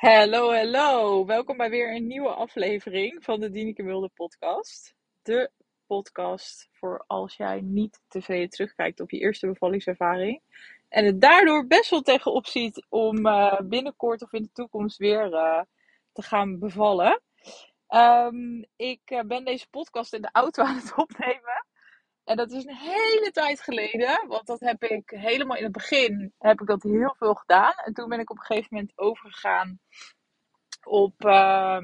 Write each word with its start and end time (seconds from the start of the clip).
Hallo, 0.00 0.52
hallo. 0.52 1.26
Welkom 1.26 1.56
bij 1.56 1.70
weer 1.70 1.94
een 1.94 2.06
nieuwe 2.06 2.28
aflevering 2.28 3.24
van 3.24 3.40
de 3.40 3.50
Dieneke 3.50 3.82
Wilde 3.82 4.10
podcast. 4.14 4.94
De 5.22 5.50
podcast 5.86 6.68
voor 6.72 7.04
als 7.06 7.36
jij 7.36 7.60
niet 7.60 8.00
te 8.08 8.46
terugkijkt 8.48 9.00
op 9.00 9.10
je 9.10 9.18
eerste 9.18 9.46
bevallingservaring. 9.46 10.42
En 10.88 11.04
het 11.04 11.20
daardoor 11.20 11.66
best 11.66 11.90
wel 11.90 12.02
tegenop 12.02 12.46
ziet 12.46 12.86
om 12.88 13.26
uh, 13.26 13.60
binnenkort 13.60 14.22
of 14.22 14.32
in 14.32 14.42
de 14.42 14.52
toekomst 14.52 14.98
weer 14.98 15.32
uh, 15.32 15.62
te 16.12 16.22
gaan 16.22 16.58
bevallen. 16.58 17.20
Um, 17.88 18.64
ik 18.76 19.10
uh, 19.10 19.20
ben 19.20 19.44
deze 19.44 19.68
podcast 19.70 20.14
in 20.14 20.22
de 20.22 20.30
auto 20.32 20.62
aan 20.62 20.76
het 20.76 20.92
opnemen. 20.96 21.66
En 22.30 22.36
dat 22.36 22.50
is 22.50 22.64
een 22.64 22.76
hele 22.76 23.30
tijd 23.32 23.60
geleden, 23.60 24.24
want 24.26 24.46
dat 24.46 24.60
heb 24.60 24.82
ik 24.82 25.10
helemaal 25.10 25.56
in 25.56 25.62
het 25.62 25.72
begin 25.72 26.32
heb 26.38 26.60
ik 26.60 26.66
dat 26.66 26.82
heel 26.82 27.14
veel 27.18 27.34
gedaan. 27.34 27.72
En 27.84 27.92
toen 27.92 28.08
ben 28.08 28.20
ik 28.20 28.30
op 28.30 28.36
een 28.36 28.44
gegeven 28.44 28.68
moment 28.70 28.92
overgegaan 28.94 29.78
op 30.84 31.24
uh, 31.24 31.78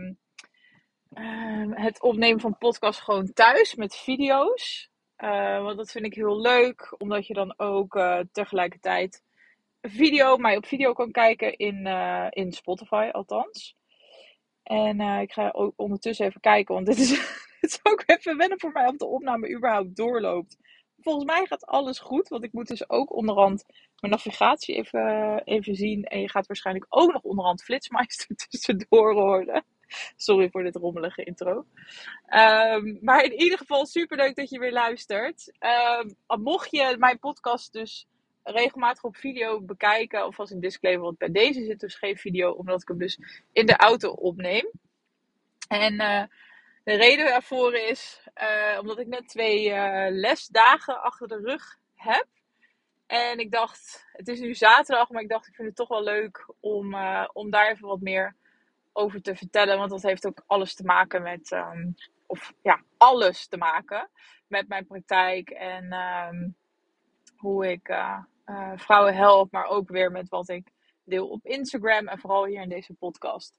uh, 1.15 1.71
het 1.71 2.03
opnemen 2.03 2.41
van 2.41 2.59
podcast 2.59 3.01
gewoon 3.01 3.33
thuis 3.33 3.75
met 3.75 3.97
video's. 3.97 4.91
Uh, 5.19 5.63
want 5.63 5.77
dat 5.77 5.91
vind 5.91 6.05
ik 6.05 6.15
heel 6.15 6.41
leuk, 6.41 6.95
omdat 6.99 7.27
je 7.27 7.35
dan 7.35 7.59
ook 7.59 7.95
uh, 7.95 8.21
tegelijkertijd 8.33 9.23
video, 9.81 10.37
mij 10.37 10.57
op 10.57 10.67
video 10.67 10.93
kan 10.93 11.11
kijken 11.11 11.57
in, 11.57 11.87
uh, 11.87 12.27
in 12.31 12.53
Spotify 12.53 13.09
althans. 13.13 13.77
En 14.63 15.01
ik 15.01 15.33
ga 15.33 15.51
ook 15.51 15.73
ondertussen 15.77 16.27
even 16.27 16.41
kijken, 16.41 16.75
want 16.75 16.87
dit 16.87 16.99
is, 16.99 17.45
is 17.67 17.81
ook 17.83 18.03
even 18.07 18.37
wennen 18.37 18.61
voor 18.61 18.73
mij 18.73 18.87
of 18.87 18.97
de 18.97 19.07
opname 19.07 19.55
überhaupt 19.55 19.97
doorloopt. 19.97 20.57
Volgens 21.01 21.25
mij 21.25 21.47
gaat 21.47 21.67
alles 21.67 21.99
goed, 21.99 22.29
want 22.29 22.45
ik 22.45 22.53
moet 22.53 22.69
dus 22.69 22.91
ook 22.91 23.15
onderhand 23.15 23.65
mijn 24.01 24.13
navigatie 24.13 24.75
even, 24.75 25.43
even 25.45 25.75
zien. 25.75 26.05
En 26.05 26.21
je 26.21 26.31
gaat 26.31 26.47
waarschijnlijk 26.47 26.87
ook 26.89 27.13
nog 27.13 27.23
onderhand 27.23 27.63
Flitsmeister 27.63 28.37
tussendoor 28.49 29.15
horen. 29.15 29.65
Sorry 30.17 30.51
voor 30.51 30.63
dit 30.63 30.77
rommelige 30.77 31.25
intro. 31.25 31.67
Um, 32.29 32.99
maar 33.01 33.25
in 33.25 33.33
ieder 33.33 33.59
geval 33.59 33.87
super 33.87 34.17
leuk 34.17 34.37
dat 34.37 34.51
je 34.51 34.59
weer 34.59 34.73
luistert. 34.73 35.53
Um, 36.29 36.43
mocht 36.43 36.71
je 36.71 36.97
mijn 36.99 37.19
podcast 37.19 37.73
dus 37.73 38.07
regelmatig 38.43 39.03
op 39.03 39.17
video 39.17 39.61
bekijken, 39.61 40.27
of 40.27 40.39
als 40.39 40.51
een 40.51 40.61
disclaimer, 40.61 41.05
want 41.05 41.19
bij 41.19 41.31
deze 41.31 41.65
zit 41.65 41.81
dus 41.81 41.95
geen 41.95 42.17
video, 42.17 42.51
omdat 42.51 42.83
ik 42.83 42.89
hem 42.89 42.99
dus 42.99 43.19
in 43.53 43.67
de 43.67 43.77
auto 43.77 44.11
opneem. 44.11 44.71
En 45.69 45.95
uh, 45.95 46.23
de 46.87 46.95
reden 46.95 47.27
daarvoor 47.27 47.75
is 47.75 48.21
uh, 48.43 48.79
omdat 48.81 48.99
ik 48.99 49.07
net 49.07 49.29
twee 49.29 49.69
uh, 49.69 50.07
lesdagen 50.11 51.03
achter 51.03 51.29
de 51.29 51.41
rug 51.41 51.79
heb. 51.95 52.27
En 53.07 53.39
ik 53.39 53.51
dacht, 53.51 54.07
het 54.13 54.29
is 54.29 54.41
nu 54.41 54.55
zaterdag, 54.55 55.11
maar 55.11 55.23
ik 55.23 55.29
dacht, 55.29 55.47
ik 55.47 55.55
vind 55.55 55.69
het 55.69 55.77
toch 55.77 55.89
wel 55.89 56.03
leuk 56.03 56.55
om, 56.61 56.95
uh, 56.95 57.29
om 57.33 57.51
daar 57.51 57.71
even 57.71 57.89
wat 57.89 58.01
meer 58.01 58.37
over 58.93 59.23
te 59.23 59.37
vertellen. 59.37 59.79
Want 59.79 59.91
dat 59.91 60.03
heeft 60.03 60.27
ook 60.27 60.43
alles 60.47 60.75
te 60.75 60.85
maken 60.85 61.23
met, 61.23 61.51
um, 61.51 61.95
of 62.27 62.53
ja, 62.63 62.83
alles 62.97 63.47
te 63.47 63.57
maken 63.57 64.11
met 64.47 64.69
mijn 64.69 64.87
praktijk 64.87 65.51
en 65.51 65.93
um, 65.93 66.57
hoe 67.37 67.71
ik 67.71 67.95
vrouwen 68.77 69.15
help, 69.15 69.53
maar 69.53 69.67
ook 69.67 69.89
weer 69.89 70.11
met 70.11 70.29
wat 70.29 70.49
ik 70.49 70.69
deel 71.05 71.29
op 71.29 71.47
Instagram 71.47 72.09
en 72.09 72.19
vooral 72.19 72.45
hier 72.45 72.63
in 72.63 72.69
deze 72.69 72.95
podcast. 72.95 73.59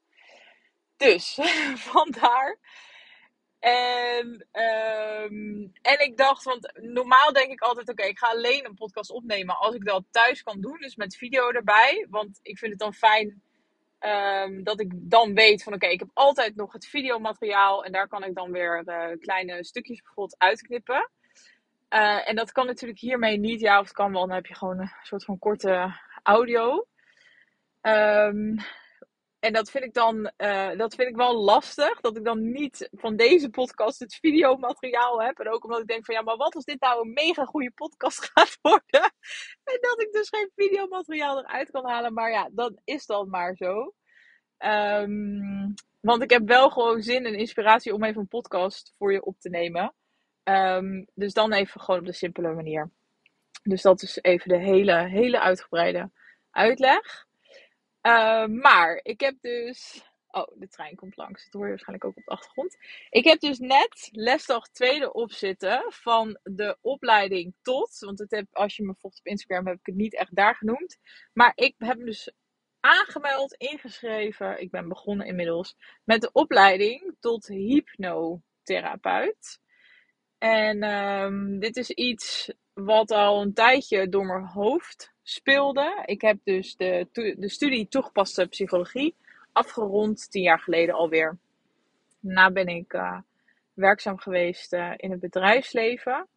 Dus 0.98 1.39
vandaar 1.92 2.58
en, 3.59 4.47
um, 4.52 5.72
en 5.81 6.00
ik 6.00 6.17
dacht, 6.17 6.44
want 6.44 6.72
normaal 6.81 7.33
denk 7.33 7.52
ik 7.52 7.61
altijd: 7.61 7.89
oké, 7.89 8.03
ik 8.03 8.17
ga 8.17 8.27
alleen 8.27 8.66
een 8.66 8.75
podcast 8.75 9.11
opnemen 9.11 9.58
als 9.58 9.75
ik 9.75 9.86
dat 9.86 10.03
thuis 10.11 10.44
kan 10.44 10.61
doen, 10.61 10.77
dus 10.80 10.95
met 10.95 11.16
video 11.16 11.49
erbij. 11.49 12.08
Want 12.09 12.39
ik 12.41 12.58
vind 12.58 12.72
het 12.72 12.80
dan 12.80 12.94
fijn 12.94 13.41
um, 13.99 14.64
dat 14.64 14.80
ik 14.80 14.91
dan 14.94 15.33
weet 15.33 15.64
van: 15.64 15.73
oké, 15.73 15.88
ik 15.88 15.99
heb 15.99 16.09
altijd 16.14 16.55
nog 16.55 16.73
het 16.73 16.88
videomateriaal 16.88 17.86
en 17.86 17.91
daar 17.91 18.08
kan 18.08 18.23
ik 18.23 18.36
dan 18.36 18.52
weer 18.52 18.83
uh, 18.86 19.19
kleine 19.19 19.64
stukjes 19.64 20.02
bijvoorbeeld 20.02 20.39
uitknippen. 20.39 21.09
Uh, 21.89 22.30
en 22.30 22.36
dat 22.36 22.52
kan 22.52 22.65
natuurlijk 22.65 22.99
hiermee 22.99 23.37
niet. 23.37 23.59
Ja, 23.59 23.80
of 23.80 23.86
het 23.86 23.95
kan 23.95 24.11
wel, 24.11 24.27
dan 24.27 24.36
heb 24.36 24.45
je 24.45 24.55
gewoon 24.55 24.80
een 24.80 24.92
soort 25.02 25.23
van 25.23 25.39
korte 25.39 25.99
audio. 26.23 26.87
Um, 27.82 28.58
en 29.39 29.53
dat 29.53 29.70
vind 29.70 29.83
ik 29.83 29.93
dan 29.93 30.31
uh, 30.37 30.77
dat 30.77 30.95
vind 30.95 31.09
ik 31.09 31.15
wel 31.15 31.36
lastig. 31.36 31.99
Dat 32.02 32.17
ik 32.17 32.23
dan 32.23 32.52
niet 32.52 32.89
van 32.92 33.15
deze 33.15 33.49
podcast 33.49 33.99
het 33.99 34.15
videomateriaal 34.15 35.21
heb. 35.21 35.39
En 35.39 35.49
ook 35.49 35.64
omdat 35.64 35.80
ik 35.80 35.87
denk 35.87 36.05
van 36.05 36.15
ja, 36.15 36.21
maar 36.21 36.37
wat 36.37 36.55
als 36.55 36.65
dit 36.65 36.80
nou 36.80 37.02
een 37.02 37.14
mega 37.14 37.45
goede 37.45 37.71
podcast 37.71 38.23
gaat 38.33 38.58
worden. 38.61 39.14
En 39.64 39.77
dat 39.81 40.02
ik 40.02 40.11
dus 40.11 40.30
geen 40.30 40.52
videomateriaal 40.55 41.39
eruit 41.39 41.71
kan 41.71 41.86
halen. 41.86 42.14
Maar 42.14 42.31
ja, 42.31 42.49
dan 42.52 42.80
is 42.83 43.05
dat 43.05 43.27
maar 43.27 43.55
zo. 43.55 43.93
Um, 44.58 45.73
want 45.99 46.21
ik 46.21 46.30
heb 46.30 46.47
wel 46.47 46.70
gewoon 46.70 47.02
zin 47.02 47.26
en 47.26 47.37
inspiratie 47.37 47.93
om 47.93 48.03
even 48.03 48.21
een 48.21 48.27
podcast 48.27 48.93
voor 48.97 49.11
je 49.11 49.26
op 49.26 49.39
te 49.39 49.49
nemen. 49.49 49.95
Um, 50.43 51.08
dus 51.14 51.33
dan 51.33 51.53
even 51.53 51.81
gewoon 51.81 51.99
op 51.99 52.05
de 52.05 52.14
simpele 52.14 52.53
manier. 52.53 52.92
Dus 53.64 53.81
dat 53.81 54.02
is 54.02 54.20
even 54.21 54.49
de 54.49 54.58
hele, 54.58 55.08
hele 55.08 55.39
uitgebreide 55.39 56.11
uitleg. 56.52 57.27
Uh, 58.02 58.45
maar 58.45 58.99
ik 59.03 59.19
heb 59.19 59.35
dus. 59.41 60.05
Oh, 60.27 60.47
de 60.55 60.67
trein 60.67 60.95
komt 60.95 61.17
langs. 61.17 61.43
Dat 61.43 61.53
hoor 61.53 61.63
je 61.63 61.69
waarschijnlijk 61.69 62.05
ook 62.05 62.17
op 62.17 62.23
de 62.25 62.31
achtergrond. 62.31 62.77
Ik 63.09 63.23
heb 63.23 63.39
dus 63.39 63.59
net 63.59 64.09
lesdag 64.11 64.69
tweede 64.69 65.13
opzitten 65.13 65.85
van 65.87 66.39
de 66.43 66.77
opleiding 66.81 67.53
tot. 67.61 67.97
Want 67.99 68.19
het 68.19 68.31
heb, 68.31 68.45
als 68.52 68.75
je 68.75 68.83
me 68.83 68.95
volgt 68.97 69.19
op 69.19 69.25
Instagram 69.25 69.67
heb 69.67 69.80
ik 69.80 69.85
het 69.85 69.95
niet 69.95 70.15
echt 70.15 70.35
daar 70.35 70.55
genoemd. 70.55 70.97
Maar 71.33 71.52
ik 71.55 71.75
heb 71.77 71.99
dus 71.99 72.31
aangemeld, 72.80 73.53
ingeschreven. 73.53 74.61
Ik 74.61 74.71
ben 74.71 74.87
begonnen 74.87 75.27
inmiddels 75.27 75.75
met 76.03 76.21
de 76.21 76.31
opleiding 76.31 77.15
tot 77.19 77.47
hypnotherapeut. 77.47 79.59
En 80.37 80.83
um, 80.83 81.59
dit 81.59 81.77
is 81.77 81.89
iets 81.89 82.52
wat 82.73 83.11
al 83.11 83.41
een 83.41 83.53
tijdje 83.53 84.09
door 84.09 84.25
mijn 84.25 84.45
hoofd 84.45 85.14
speelde. 85.30 86.04
Ik 86.05 86.21
heb 86.21 86.38
dus 86.43 86.76
de, 86.76 87.08
de 87.38 87.49
studie 87.49 87.88
toegepaste 87.88 88.48
psychologie 88.48 89.15
afgerond, 89.52 90.32
tien 90.32 90.42
jaar 90.42 90.60
geleden 90.60 90.95
alweer. 90.95 91.38
Daarna 92.20 92.52
ben 92.52 92.67
ik 92.67 92.93
uh, 92.93 93.20
werkzaam 93.73 94.17
geweest 94.17 94.73
uh, 94.73 94.93
in 94.95 95.11
het 95.11 95.20
bedrijfsleven. 95.20 96.27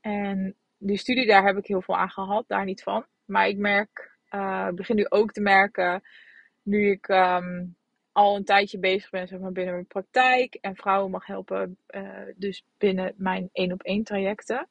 En 0.00 0.54
die 0.78 0.96
studie, 0.96 1.26
daar 1.26 1.44
heb 1.44 1.56
ik 1.56 1.66
heel 1.66 1.82
veel 1.82 1.96
aan 1.96 2.10
gehad, 2.10 2.44
daar 2.46 2.64
niet 2.64 2.82
van. 2.82 3.04
Maar 3.24 3.48
ik 3.48 3.56
merk, 3.56 4.10
uh, 4.30 4.68
begin 4.68 4.96
nu 4.96 5.06
ook 5.08 5.32
te 5.32 5.40
merken, 5.40 6.02
nu 6.62 6.90
ik 6.90 7.08
um, 7.08 7.76
al 8.12 8.36
een 8.36 8.44
tijdje 8.44 8.78
bezig 8.78 9.10
ben 9.10 9.28
zeg 9.28 9.38
maar, 9.38 9.52
binnen 9.52 9.74
mijn 9.74 9.86
praktijk 9.86 10.54
en 10.54 10.76
vrouwen 10.76 11.10
mag 11.10 11.26
helpen, 11.26 11.78
dus 12.36 12.64
binnen 12.78 13.14
mijn 13.16 13.48
één 13.52 13.72
op 13.72 13.82
één 13.82 14.04
trajecten. 14.04 14.68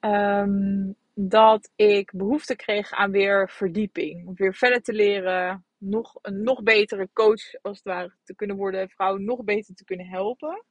Um, 0.00 0.96
dat 1.18 1.70
ik 1.76 2.12
behoefte 2.14 2.56
kreeg 2.56 2.90
aan 2.90 3.10
weer 3.10 3.50
verdieping. 3.50 4.26
Om 4.26 4.34
weer 4.34 4.54
verder 4.54 4.82
te 4.82 4.92
leren, 4.92 5.64
nog, 5.78 6.18
een 6.22 6.42
nog 6.42 6.62
betere 6.62 7.08
coach 7.12 7.62
als 7.62 7.76
het 7.76 7.86
ware 7.86 8.12
te 8.24 8.34
kunnen 8.34 8.56
worden, 8.56 8.88
vrouwen 8.88 9.24
nog 9.24 9.44
beter 9.44 9.74
te 9.74 9.84
kunnen 9.84 10.06
helpen. 10.06 10.64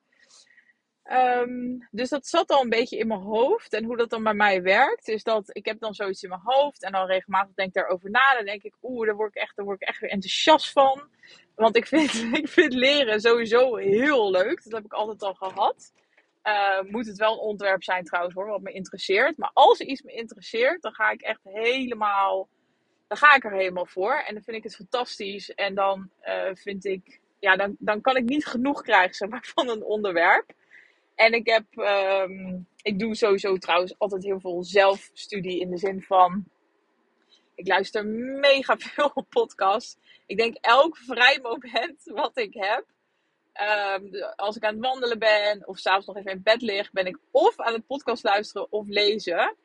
Um, 1.11 1.87
dus 1.91 2.09
dat 2.09 2.27
zat 2.27 2.49
al 2.49 2.61
een 2.61 2.69
beetje 2.69 2.97
in 2.97 3.07
mijn 3.07 3.19
hoofd. 3.19 3.73
En 3.73 3.83
hoe 3.83 3.97
dat 3.97 4.09
dan 4.09 4.23
bij 4.23 4.33
mij 4.33 4.61
werkt, 4.61 5.07
is 5.07 5.23
dat 5.23 5.49
ik 5.55 5.65
heb 5.65 5.79
dan 5.79 5.93
zoiets 5.93 6.23
in 6.23 6.29
mijn 6.29 6.41
hoofd. 6.43 6.83
En 6.83 6.91
dan 6.91 7.05
regelmatig 7.05 7.53
denk 7.55 7.67
ik 7.67 7.73
daarover 7.73 8.09
na. 8.09 8.33
Dan 8.35 8.45
denk 8.45 8.63
ik, 8.63 8.73
oeh, 8.81 9.05
daar 9.05 9.15
word 9.15 9.35
ik 9.35 9.41
echt, 9.41 9.55
daar 9.55 9.65
word 9.65 9.81
ik 9.81 9.87
echt 9.87 9.99
weer 9.99 10.09
enthousiast 10.09 10.71
van. 10.71 11.09
Want 11.55 11.75
ik 11.75 11.87
vind, 11.87 12.13
ik 12.41 12.47
vind 12.47 12.73
leren 12.73 13.21
sowieso 13.21 13.75
heel 13.75 14.31
leuk. 14.31 14.63
Dat 14.63 14.73
heb 14.73 14.85
ik 14.85 14.93
altijd 14.93 15.23
al 15.23 15.33
gehad. 15.33 15.93
Uh, 16.47 16.81
moet 16.91 17.07
het 17.07 17.17
wel 17.17 17.33
een 17.33 17.39
onderwerp 17.39 17.83
zijn 17.83 18.03
trouwens 18.03 18.35
hoor, 18.35 18.47
wat 18.47 18.61
me 18.61 18.71
interesseert. 18.71 19.37
Maar 19.37 19.51
als 19.53 19.79
iets 19.79 20.01
me 20.01 20.11
interesseert, 20.11 20.81
dan 20.81 20.93
ga 20.93 21.11
ik 21.11 21.21
echt 21.21 21.43
helemaal, 21.43 22.47
dan 23.07 23.17
ga 23.17 23.35
ik 23.35 23.43
er 23.43 23.51
helemaal 23.51 23.85
voor. 23.85 24.13
En 24.13 24.33
dan 24.33 24.43
vind 24.43 24.57
ik 24.57 24.63
het 24.63 24.75
fantastisch. 24.75 25.53
En 25.53 25.75
dan 25.75 26.09
uh, 26.23 26.49
vind 26.53 26.85
ik, 26.85 27.19
ja, 27.39 27.55
dan, 27.55 27.75
dan 27.79 28.01
kan 28.01 28.15
ik 28.15 28.23
niet 28.23 28.45
genoeg 28.45 28.81
krijgen 28.81 29.15
zeg 29.15 29.29
maar, 29.29 29.45
van 29.55 29.69
een 29.69 29.83
onderwerp. 29.83 30.53
En 31.15 31.33
ik 31.33 31.47
heb, 31.47 31.65
um, 31.75 32.67
ik 32.81 32.99
doe 32.99 33.15
sowieso 33.15 33.57
trouwens 33.57 33.95
altijd 33.97 34.23
heel 34.23 34.39
veel 34.39 34.63
zelfstudie 34.63 35.59
in 35.59 35.69
de 35.69 35.77
zin 35.77 36.01
van, 36.01 36.45
ik 37.55 37.67
luister 37.67 38.05
mega 38.39 38.77
veel 38.93 39.25
podcasts. 39.29 39.97
Ik 40.25 40.37
denk 40.37 40.57
elk 40.61 40.97
vrij 40.97 41.39
moment 41.41 42.01
wat 42.03 42.37
ik 42.37 42.53
heb, 42.53 42.85
Um, 43.61 44.23
als 44.35 44.55
ik 44.55 44.63
aan 44.63 44.73
het 44.73 44.85
wandelen 44.85 45.19
ben 45.19 45.67
of 45.67 45.77
s'avonds 45.77 46.07
nog 46.07 46.17
even 46.17 46.31
in 46.31 46.41
bed 46.43 46.61
lig, 46.61 46.91
ben 46.91 47.05
ik 47.05 47.17
of 47.31 47.59
aan 47.59 47.73
het 47.73 47.87
podcast 47.87 48.23
luisteren 48.23 48.71
of 48.71 48.87
lezen. 48.87 49.55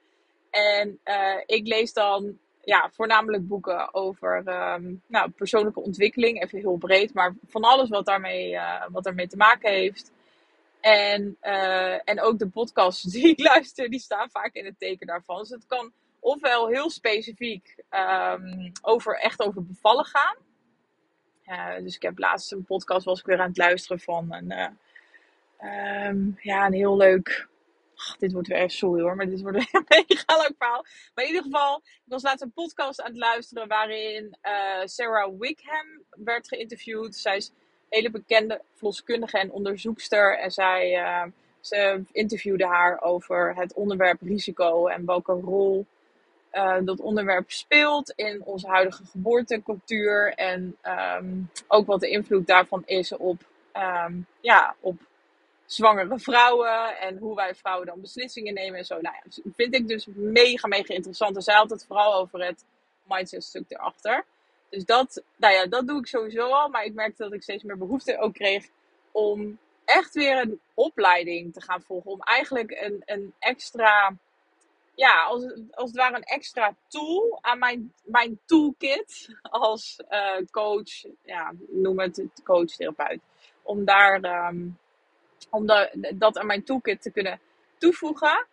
En 0.50 1.00
uh, 1.04 1.40
ik 1.46 1.66
lees 1.66 1.92
dan 1.92 2.38
ja, 2.64 2.90
voornamelijk 2.92 3.48
boeken 3.48 3.94
over 3.94 4.36
um, 4.36 5.02
nou, 5.06 5.30
persoonlijke 5.30 5.80
ontwikkeling, 5.80 6.42
even 6.42 6.58
heel 6.58 6.76
breed, 6.76 7.14
maar 7.14 7.34
van 7.48 7.62
alles 7.62 7.88
wat 7.88 8.06
daarmee, 8.06 8.52
uh, 8.52 8.84
wat 8.90 9.04
daarmee 9.04 9.28
te 9.28 9.36
maken 9.36 9.70
heeft. 9.70 10.12
En, 10.80 11.36
uh, 11.42 12.08
en 12.08 12.20
ook 12.20 12.38
de 12.38 12.48
podcasts 12.48 13.02
die 13.12 13.28
ik 13.28 13.38
luister, 13.40 13.90
die 13.90 14.00
staan 14.00 14.30
vaak 14.30 14.54
in 14.54 14.64
het 14.64 14.78
teken 14.78 15.06
daarvan. 15.06 15.38
Dus 15.38 15.48
het 15.48 15.66
kan 15.66 15.92
ofwel 16.20 16.68
heel 16.68 16.90
specifiek 16.90 17.74
um, 17.90 18.72
over, 18.82 19.18
echt 19.18 19.42
over 19.42 19.64
bevallen 19.64 20.04
gaan 20.04 20.36
Uh, 21.50 21.82
dus 21.82 21.94
ik 21.94 22.02
heb 22.02 22.18
laatst 22.18 22.52
een 22.52 22.64
podcast 22.64 23.04
was 23.04 23.20
ik 23.20 23.26
weer 23.26 23.40
aan 23.40 23.48
het 23.48 23.56
luisteren 23.56 24.00
van 24.00 24.32
een, 24.32 24.50
uh, 24.50 26.06
um, 26.08 26.38
ja, 26.40 26.66
een 26.66 26.72
heel 26.72 26.96
leuk. 26.96 27.48
Ach, 27.96 28.16
dit 28.16 28.32
wordt 28.32 28.48
weer 28.48 28.70
sorry 28.70 29.02
hoor, 29.02 29.16
maar 29.16 29.28
dit 29.28 29.40
wordt 29.40 29.56
een 29.72 29.84
mega 29.88 30.36
leuk 30.36 30.54
verhaal. 30.58 30.84
Maar 31.14 31.24
in 31.24 31.30
ieder 31.30 31.42
geval, 31.42 31.76
ik 31.84 32.00
was 32.04 32.22
laatst 32.22 32.42
een 32.42 32.52
podcast 32.52 33.00
aan 33.00 33.10
het 33.10 33.18
luisteren 33.18 33.68
waarin 33.68 34.36
uh, 34.42 34.84
Sarah 34.84 35.38
Wickham 35.38 35.86
werd 36.10 36.48
geïnterviewd. 36.48 37.16
Zij 37.16 37.36
is 37.36 37.48
een 37.48 37.54
hele 37.88 38.10
bekende 38.10 38.60
verloskundige 38.74 39.38
en 39.38 39.50
onderzoekster. 39.50 40.38
En 40.38 40.50
zij, 40.50 41.02
ze 41.60 42.02
interviewde 42.12 42.66
haar 42.66 43.02
over 43.02 43.56
het 43.56 43.72
onderwerp 43.72 44.20
risico 44.22 44.86
en 44.86 45.06
welke 45.06 45.32
rol 45.32 45.86
uh, 46.52 46.76
dat 46.80 47.00
onderwerp 47.00 47.50
speelt 47.50 48.10
in 48.10 48.42
onze 48.44 48.68
huidige 48.68 49.04
geboortecultuur. 49.04 50.32
En 50.34 50.76
um, 51.18 51.50
ook 51.68 51.86
wat 51.86 52.00
de 52.00 52.08
invloed 52.08 52.46
daarvan 52.46 52.82
is 52.86 53.16
op, 53.16 53.44
um, 53.76 54.26
ja, 54.40 54.74
op 54.80 54.96
zwangere 55.66 56.18
vrouwen. 56.18 56.98
En 56.98 57.18
hoe 57.18 57.34
wij 57.34 57.54
vrouwen 57.54 57.86
dan 57.86 58.00
beslissingen 58.00 58.54
nemen 58.54 58.78
en 58.78 58.84
zo. 58.84 59.00
Nou 59.00 59.14
ja, 59.14 59.20
dus 59.24 59.40
vind 59.56 59.74
ik 59.74 59.88
dus 59.88 60.06
mega, 60.14 60.68
mega 60.68 60.94
interessant. 60.94 61.36
En 61.36 61.42
zij 61.42 61.54
had 61.54 61.70
het 61.70 61.86
vooral 61.86 62.14
over 62.14 62.44
het 62.44 62.64
mindset 63.02 63.44
stuk 63.44 63.64
erachter. 63.68 64.24
Dus 64.68 64.84
dat, 64.84 65.22
nou 65.36 65.54
ja, 65.54 65.66
dat 65.66 65.86
doe 65.86 65.98
ik 65.98 66.06
sowieso 66.06 66.48
al. 66.48 66.68
Maar 66.68 66.84
ik 66.84 66.94
merkte 66.94 67.22
dat 67.22 67.32
ik 67.32 67.42
steeds 67.42 67.62
meer 67.62 67.78
behoefte 67.78 68.18
ook 68.18 68.34
kreeg 68.34 68.66
om 69.12 69.58
echt 69.84 70.14
weer 70.14 70.40
een 70.40 70.60
opleiding 70.74 71.52
te 71.52 71.62
gaan 71.62 71.82
volgen. 71.82 72.10
Om 72.10 72.20
eigenlijk 72.20 72.70
een, 72.70 73.02
een 73.04 73.34
extra 73.38 74.14
ja, 74.94 75.24
als, 75.24 75.42
als 75.70 75.90
het 75.90 75.96
ware 75.96 76.16
een 76.16 76.22
extra 76.22 76.74
tool 76.88 77.38
aan 77.40 77.58
mijn, 77.58 77.92
mijn 78.04 78.38
toolkit 78.46 79.36
als 79.42 80.02
uh, 80.10 80.46
coach, 80.50 81.04
ja, 81.24 81.52
noem 81.68 82.00
het 82.00 82.24
coach, 82.44 82.70
therapeut. 82.70 83.20
Om 83.62 83.84
daar, 83.84 84.46
um, 84.48 84.78
om 85.50 85.66
da 85.66 85.90
dat 86.14 86.38
aan 86.38 86.46
mijn 86.46 86.64
toolkit 86.64 87.02
te 87.02 87.10
kunnen 87.10 87.40
toevoegen. 87.78 88.46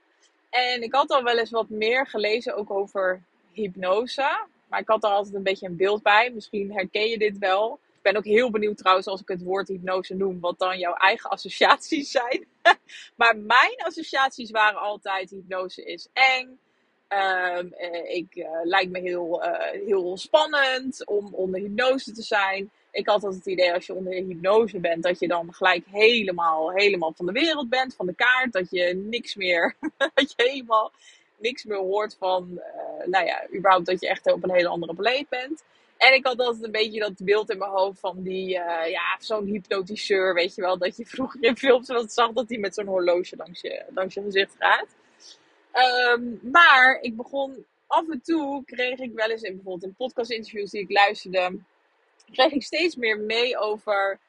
En 0.50 0.82
ik 0.82 0.94
had 0.94 1.10
al 1.10 1.24
wel 1.24 1.38
eens 1.38 1.52
wat 1.52 1.70
meer 1.70 2.08
gelezen 2.08 2.56
ook 2.56 2.72
over 2.72 3.24
hypnose. 3.52 4.48
Maar 4.70 4.80
ik 4.80 4.88
had 4.88 5.04
er 5.04 5.10
altijd 5.10 5.36
een 5.36 5.44
beetje 5.44 5.68
een 5.68 5.78
beeld 5.78 6.04
bij. 6.04 6.32
Misschien 6.34 6.74
herken 6.74 7.08
je 7.08 7.18
dit 7.18 7.38
wel. 7.38 7.80
Ik 8.08 8.14
ben 8.14 8.22
ook 8.22 8.38
heel 8.38 8.52
benieuwd 8.52 8.78
trouwens 8.78 9.08
als 9.08 9.22
ik 9.22 9.28
het 9.28 9.44
woord 9.44 9.68
hypnose 9.68 10.16
noem, 10.16 10.40
wat 10.40 10.60
dan 10.60 10.80
jouw 10.80 10.94
eigen 10.94 11.30
associaties 11.30 12.12
zijn. 12.12 12.48
maar 13.20 13.38
mijn 13.38 13.76
associaties 13.78 14.52
waren 14.52 14.80
altijd: 14.80 15.30
hypnose 15.30 15.84
is 15.84 16.08
eng. 16.14 16.60
Um, 17.10 17.74
ik 18.08 18.36
uh, 18.36 18.48
lijkt 18.64 18.92
me 18.92 19.00
heel, 19.00 19.44
uh, 19.44 19.86
heel 19.86 20.18
spannend 20.18 21.06
om 21.06 21.34
onder 21.34 21.60
hypnose 21.60 22.12
te 22.12 22.22
zijn. 22.22 22.72
Ik 22.92 23.06
had 23.06 23.24
altijd 23.24 23.36
het 23.36 23.54
idee 23.54 23.74
als 23.74 23.86
je 23.86 23.94
onder 23.94 24.14
hypnose 24.14 24.80
bent, 24.80 25.04
dat 25.04 25.20
je 25.20 25.28
dan 25.28 25.54
gelijk 25.54 25.86
helemaal, 25.92 26.72
helemaal 26.72 27.14
van 27.16 27.26
de 27.26 27.32
wereld 27.32 27.70
bent, 27.70 27.96
van 27.96 28.06
de 28.06 28.16
kaart. 28.16 28.54
Dat 28.54 28.70
je 28.70 28.94
niks 28.96 29.36
meer, 29.36 29.76
dat 30.16 30.34
je 30.36 30.44
helemaal 30.50 30.92
niks 31.38 31.64
meer 31.64 31.78
hoort 31.78 32.16
van, 32.20 32.62
nou 33.06 33.26
ja, 33.26 33.48
überhaupt 33.56 33.86
dat 33.86 34.02
je 34.02 34.08
echt 34.08 34.32
op 34.32 34.44
een 34.44 34.54
hele 34.54 34.68
andere 34.68 34.96
planeet 34.96 35.30
bent. 35.30 35.64
En 35.98 36.14
ik 36.14 36.26
had 36.26 36.40
altijd 36.40 36.64
een 36.64 36.72
beetje 36.72 37.00
dat 37.00 37.14
beeld 37.18 37.50
in 37.50 37.58
mijn 37.58 37.72
hoofd 37.72 38.00
van 38.00 38.24
die, 38.24 38.48
uh, 38.48 38.90
ja, 38.90 39.18
zo'n 39.20 39.46
hypnotiseur, 39.46 40.34
weet 40.34 40.56
je 40.56 40.62
wel. 40.62 40.78
Dat 40.78 40.98
je 40.98 41.06
vroeger 41.06 41.44
in 41.44 41.58
films 41.58 41.88
wel 41.88 42.08
zag 42.10 42.32
dat 42.32 42.50
hij 42.50 42.58
met 42.58 42.74
zo'n 42.74 42.86
horloge 42.86 43.36
langs 43.36 43.62
je, 43.62 43.84
langs 43.94 44.14
je 44.14 44.22
gezicht 44.22 44.56
gaat. 44.60 44.88
Um, 46.14 46.40
maar 46.52 46.98
ik 47.02 47.16
begon 47.16 47.66
af 47.88 48.10
en 48.10 48.22
toe, 48.22 48.64
kreeg 48.66 49.00
ik 49.00 49.14
wel 49.14 49.30
eens 49.30 49.42
in 49.42 49.56
bijvoorbeeld 49.56 49.84
in 49.84 49.96
podcast-interviews 49.96 50.72
die 50.72 50.82
ik 50.82 50.92
luisterde, 50.92 51.60
kreeg 52.32 52.52
ik 52.52 52.64
steeds 52.64 52.96
meer 52.96 53.20
mee 53.20 53.58
over 53.58 54.20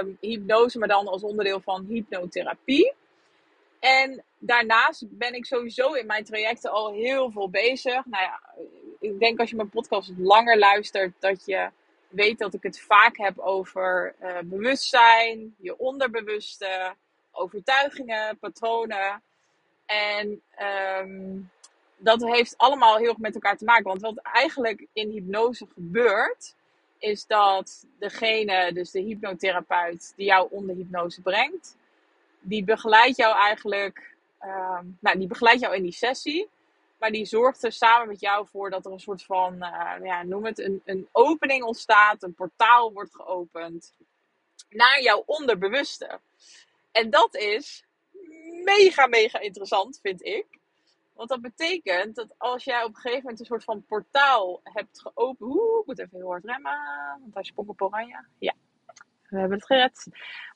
um, 0.00 0.16
hypnose, 0.20 0.78
maar 0.78 0.88
dan 0.88 1.06
als 1.06 1.22
onderdeel 1.22 1.60
van 1.60 1.84
hypnotherapie. 1.88 2.92
En 3.80 4.24
daarnaast 4.38 5.04
ben 5.08 5.34
ik 5.34 5.46
sowieso 5.46 5.92
in 5.92 6.06
mijn 6.06 6.24
trajecten 6.24 6.70
al 6.70 6.92
heel 6.92 7.30
veel 7.30 7.50
bezig. 7.50 8.06
Nou 8.06 8.22
ja, 8.22 8.40
ik 9.00 9.18
denk 9.18 9.40
als 9.40 9.50
je 9.50 9.56
mijn 9.56 9.68
podcast 9.68 10.12
langer 10.16 10.58
luistert, 10.58 11.12
dat 11.18 11.44
je 11.44 11.70
weet 12.08 12.38
dat 12.38 12.54
ik 12.54 12.62
het 12.62 12.80
vaak 12.80 13.16
heb 13.16 13.38
over 13.38 14.14
uh, 14.22 14.38
bewustzijn, 14.44 15.54
je 15.58 15.78
onderbewuste, 15.78 16.94
overtuigingen, 17.30 18.38
patronen. 18.38 19.22
En 19.86 20.42
um, 21.02 21.50
dat 21.96 22.22
heeft 22.22 22.54
allemaal 22.56 22.96
heel 22.96 23.08
erg 23.08 23.18
met 23.18 23.34
elkaar 23.34 23.56
te 23.56 23.64
maken. 23.64 23.84
Want 23.84 24.00
wat 24.00 24.16
eigenlijk 24.22 24.86
in 24.92 25.10
hypnose 25.10 25.66
gebeurt, 25.74 26.54
is 26.98 27.26
dat 27.26 27.86
degene, 27.98 28.72
dus 28.72 28.90
de 28.90 29.00
hypnotherapeut, 29.00 30.12
die 30.16 30.26
jou 30.26 30.48
onder 30.50 30.76
hypnose 30.76 31.20
brengt, 31.20 31.76
die 32.40 32.64
begeleidt 32.64 33.16
jou 33.16 33.36
eigenlijk, 33.36 34.16
um, 34.40 34.98
nou, 35.00 35.18
die 35.18 35.26
begeleidt 35.26 35.60
jou 35.60 35.74
in 35.74 35.82
die 35.82 35.92
sessie. 35.92 36.48
Maar 37.00 37.10
die 37.10 37.24
zorgt 37.24 37.64
er 37.64 37.72
samen 37.72 38.08
met 38.08 38.20
jou 38.20 38.46
voor 38.48 38.70
dat 38.70 38.86
er 38.86 38.92
een 38.92 39.00
soort 39.00 39.22
van, 39.22 39.54
uh, 39.54 39.94
ja, 40.02 40.22
noem 40.22 40.44
het, 40.44 40.58
een, 40.58 40.82
een 40.84 41.08
opening 41.12 41.62
ontstaat, 41.62 42.22
een 42.22 42.34
portaal 42.34 42.92
wordt 42.92 43.14
geopend 43.14 43.94
naar 44.68 45.02
jouw 45.02 45.22
onderbewuste. 45.26 46.20
En 46.92 47.10
dat 47.10 47.34
is 47.34 47.84
mega, 48.64 49.06
mega 49.06 49.38
interessant, 49.38 49.98
vind 50.02 50.24
ik. 50.24 50.46
Want 51.12 51.28
dat 51.28 51.40
betekent 51.40 52.14
dat 52.14 52.34
als 52.38 52.64
jij 52.64 52.82
op 52.82 52.88
een 52.88 53.00
gegeven 53.00 53.22
moment 53.22 53.40
een 53.40 53.46
soort 53.46 53.64
van 53.64 53.84
portaal 53.84 54.60
hebt 54.64 55.00
geopend. 55.00 55.40
Oeh, 55.40 55.80
ik 55.80 55.86
moet 55.86 55.98
even 55.98 56.16
heel 56.18 56.28
hard 56.28 56.44
remmen, 56.44 57.18
want 57.20 57.34
hij 57.34 57.42
sprong 57.42 57.68
op 57.68 57.82
oranje. 57.82 58.24
Ja, 58.38 58.54
we 59.28 59.38
hebben 59.38 59.58
het 59.58 59.66
gered. 59.66 60.06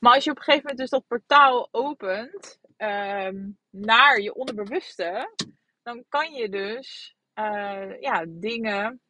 Maar 0.01 0.15
als 0.15 0.25
je 0.25 0.31
op 0.31 0.37
een 0.37 0.43
gegeven 0.43 0.67
moment 0.67 0.81
dus 0.81 0.91
dat 0.91 1.07
portaal 1.07 1.69
opent 1.71 2.59
um, 2.79 3.59
naar 3.71 4.21
je 4.21 4.35
onderbewuste, 4.35 5.31
dan 5.85 6.05
kan 6.09 6.33
je 6.33 6.49
dus 6.49 7.17
uh, 7.35 8.01
ja, 8.01 8.25
dingen 8.29 9.01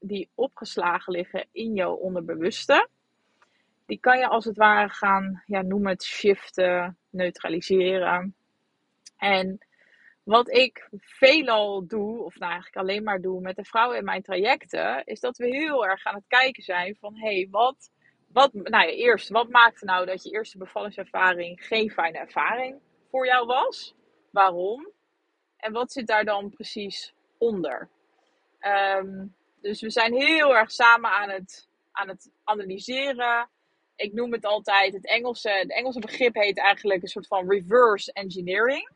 die 0.00 0.30
opgeslagen 0.34 1.12
liggen 1.12 1.46
in 1.52 1.74
jouw 1.74 1.94
onderbewuste, 1.94 2.88
die 3.86 4.00
kan 4.00 4.18
je 4.18 4.28
als 4.28 4.44
het 4.44 4.56
ware 4.56 4.88
gaan, 4.88 5.42
ja, 5.46 5.62
noem 5.62 5.86
het 5.86 6.02
shiften, 6.02 6.98
neutraliseren. 7.10 8.34
En 9.16 9.58
wat 10.22 10.50
ik 10.50 10.88
veelal 10.96 11.86
doe, 11.86 12.24
of 12.24 12.38
nou 12.38 12.52
eigenlijk 12.52 12.82
alleen 12.82 13.02
maar 13.02 13.20
doe 13.20 13.40
met 13.40 13.56
de 13.56 13.64
vrouwen 13.64 13.98
in 13.98 14.04
mijn 14.04 14.22
trajecten, 14.22 15.04
is 15.04 15.20
dat 15.20 15.36
we 15.36 15.46
heel 15.46 15.86
erg 15.86 16.04
aan 16.04 16.14
het 16.14 16.26
kijken 16.26 16.62
zijn 16.62 16.96
van 17.00 17.16
hé, 17.16 17.34
hey, 17.34 17.48
wat, 17.50 17.90
wat, 18.28 18.52
nou 18.52 18.86
ja, 18.86 18.92
eerst, 18.92 19.28
wat 19.28 19.48
maakte 19.48 19.84
nou 19.84 20.06
dat 20.06 20.22
je 20.22 20.30
eerste 20.30 20.58
bevallingservaring 20.58 21.66
geen 21.66 21.90
fijne 21.90 22.18
ervaring 22.18 22.80
voor 23.10 23.26
jou 23.26 23.46
was? 23.46 23.94
Waarom? 24.30 24.94
En 25.66 25.72
wat 25.72 25.92
zit 25.92 26.06
daar 26.06 26.24
dan 26.24 26.50
precies 26.50 27.14
onder? 27.38 27.88
Um, 28.60 29.34
dus 29.60 29.80
we 29.80 29.90
zijn 29.90 30.14
heel 30.14 30.56
erg 30.56 30.70
samen 30.72 31.10
aan 31.10 31.30
het, 31.30 31.68
aan 31.92 32.08
het 32.08 32.30
analyseren. 32.44 33.48
Ik 33.96 34.12
noem 34.12 34.32
het 34.32 34.44
altijd, 34.44 34.92
het 34.92 35.06
Engelse, 35.06 35.50
het 35.50 35.72
Engelse 35.72 35.98
begrip 35.98 36.34
heet 36.34 36.58
eigenlijk 36.58 37.02
een 37.02 37.08
soort 37.08 37.26
van 37.26 37.50
reverse 37.50 38.12
engineering. 38.12 38.90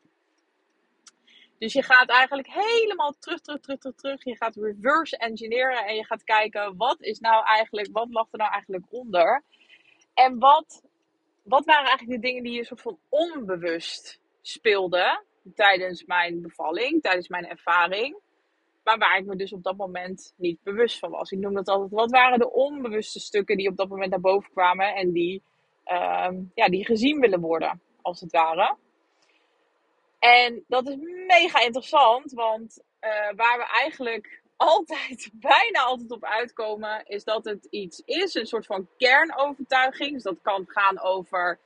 Dus 1.58 1.72
je 1.72 1.82
gaat 1.82 2.08
eigenlijk 2.08 2.48
helemaal 2.48 3.14
terug, 3.18 3.40
terug, 3.40 3.60
terug, 3.60 3.78
terug, 3.78 3.96
terug. 3.96 4.24
Je 4.24 4.36
gaat 4.36 4.56
reverse 4.56 5.16
engineeren 5.16 5.86
en 5.86 5.94
je 5.94 6.04
gaat 6.04 6.24
kijken 6.24 6.76
wat 6.76 7.02
is 7.02 7.18
nou 7.18 7.44
eigenlijk, 7.44 7.88
wat 7.92 8.08
lag 8.10 8.26
er 8.30 8.38
nou 8.38 8.52
eigenlijk 8.52 8.84
onder? 8.90 9.42
En 10.14 10.38
wat, 10.38 10.82
wat 11.42 11.64
waren 11.64 11.88
eigenlijk 11.88 12.20
de 12.20 12.26
dingen 12.26 12.42
die 12.42 12.52
je 12.52 12.64
soort 12.64 12.80
van 12.80 12.98
onbewust 13.08 14.20
speelden 14.40 15.28
tijdens 15.54 16.04
mijn 16.04 16.42
bevalling, 16.42 17.02
tijdens 17.02 17.28
mijn 17.28 17.48
ervaring? 17.48 18.16
Maar 18.84 18.98
waar 18.98 19.18
ik 19.18 19.26
me 19.26 19.36
dus 19.36 19.52
op 19.52 19.62
dat 19.62 19.76
moment 19.76 20.34
niet 20.36 20.62
bewust 20.62 20.98
van 20.98 21.10
was. 21.10 21.30
Ik 21.30 21.38
noem 21.38 21.54
dat 21.54 21.68
altijd, 21.68 21.90
wat 21.90 22.10
waren 22.10 22.38
de 22.38 22.52
onbewuste 22.52 23.20
stukken 23.20 23.56
die 23.56 23.68
op 23.68 23.76
dat 23.76 23.88
moment 23.88 24.10
naar 24.10 24.20
boven 24.20 24.50
kwamen 24.50 24.94
en 24.94 25.12
die, 25.12 25.42
uh, 25.86 26.30
ja, 26.54 26.68
die 26.68 26.84
gezien 26.84 27.20
willen 27.20 27.40
worden, 27.40 27.80
als 28.02 28.20
het 28.20 28.32
ware. 28.32 28.76
En 30.18 30.64
dat 30.68 30.88
is 30.88 30.96
mega 31.26 31.60
interessant, 31.60 32.32
want 32.32 32.82
uh, 33.00 33.10
waar 33.10 33.58
we 33.58 33.66
eigenlijk 33.80 34.42
altijd, 34.56 35.30
bijna 35.32 35.80
altijd 35.80 36.10
op 36.10 36.24
uitkomen, 36.24 37.06
is 37.06 37.24
dat 37.24 37.44
het 37.44 37.64
iets 37.70 38.02
is, 38.04 38.34
een 38.34 38.46
soort 38.46 38.66
van 38.66 38.88
kernovertuiging. 38.96 40.12
Dus 40.12 40.22
dat 40.22 40.40
kan 40.42 40.64
gaan 40.66 41.00
over 41.00 41.58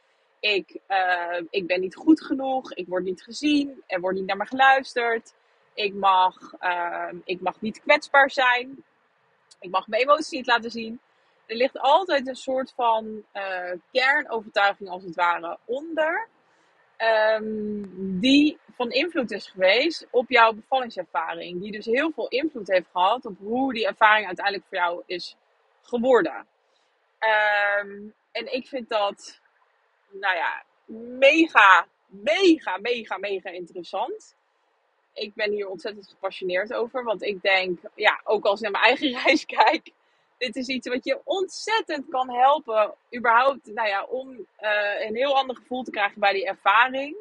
ik, 0.44 0.78
uh, 0.88 1.40
ik 1.50 1.66
ben 1.66 1.80
niet 1.80 1.94
goed 1.94 2.24
genoeg, 2.24 2.72
ik 2.72 2.88
word 2.88 3.04
niet 3.04 3.22
gezien, 3.22 3.82
er 3.86 4.00
wordt 4.00 4.18
niet 4.18 4.26
naar 4.26 4.36
me 4.36 4.46
geluisterd, 4.46 5.34
ik 5.74 5.94
mag, 5.94 6.36
uh, 6.60 7.12
ik 7.24 7.40
mag 7.40 7.60
niet 7.60 7.80
kwetsbaar 7.80 8.30
zijn, 8.30 8.84
ik 9.60 9.70
mag 9.70 9.86
mijn 9.86 10.02
emoties 10.02 10.30
niet 10.30 10.46
laten 10.46 10.70
zien. 10.70 11.00
Er 11.46 11.56
ligt 11.56 11.78
altijd 11.78 12.28
een 12.28 12.36
soort 12.36 12.72
van 12.76 13.24
uh, 13.34 13.72
kernovertuiging 13.92 14.88
als 14.88 15.02
het 15.02 15.14
ware 15.14 15.58
onder 15.64 16.28
um, 17.36 18.20
die 18.20 18.58
van 18.76 18.90
invloed 18.90 19.30
is 19.30 19.46
geweest 19.46 20.06
op 20.10 20.30
jouw 20.30 20.52
bevallingservaring. 20.52 21.60
Die 21.60 21.72
dus 21.72 21.86
heel 21.86 22.10
veel 22.12 22.28
invloed 22.28 22.68
heeft 22.68 22.88
gehad 22.92 23.24
op 23.24 23.38
hoe 23.38 23.72
die 23.72 23.86
ervaring 23.86 24.26
uiteindelijk 24.26 24.66
voor 24.68 24.78
jou 24.78 25.02
is 25.06 25.36
geworden. 25.82 26.46
Ehm, 27.18 28.02
en 28.32 28.54
ik 28.54 28.66
vind 28.66 28.88
dat, 28.88 29.42
nou 30.21 30.37
ja, 30.37 30.62
mega, 31.18 31.87
mega, 32.06 32.76
mega, 32.76 33.18
mega 33.18 33.50
interessant. 33.50 34.35
Ik 35.12 35.35
ben 35.35 35.50
hier 35.50 35.68
ontzettend 35.68 36.09
gepassioneerd 36.09 36.73
over. 36.73 37.04
Want 37.04 37.23
ik 37.23 37.42
denk, 37.42 37.80
ja, 37.94 38.21
ook 38.25 38.44
als 38.44 38.61
ik 38.61 38.71
naar 38.71 38.80
mijn 38.80 38.85
eigen 38.85 39.18
reis 39.23 39.47
kijk. 39.47 39.90
Dit 40.38 40.56
is 40.56 40.66
iets 40.66 40.88
wat 40.88 41.04
je 41.04 41.21
ontzettend 41.25 42.09
kan 42.09 42.30
helpen. 42.30 42.94
Überhaupt, 43.16 43.66
nou 43.66 43.88
ja, 43.88 44.04
om 44.04 44.30
uh, 44.30 45.06
een 45.06 45.16
heel 45.16 45.37
ander 45.37 45.56
gevoel 45.56 45.83
te 45.83 45.90
krijgen 45.90 46.21
bij 46.21 46.33
die 46.33 46.47
ervaring. 46.47 47.16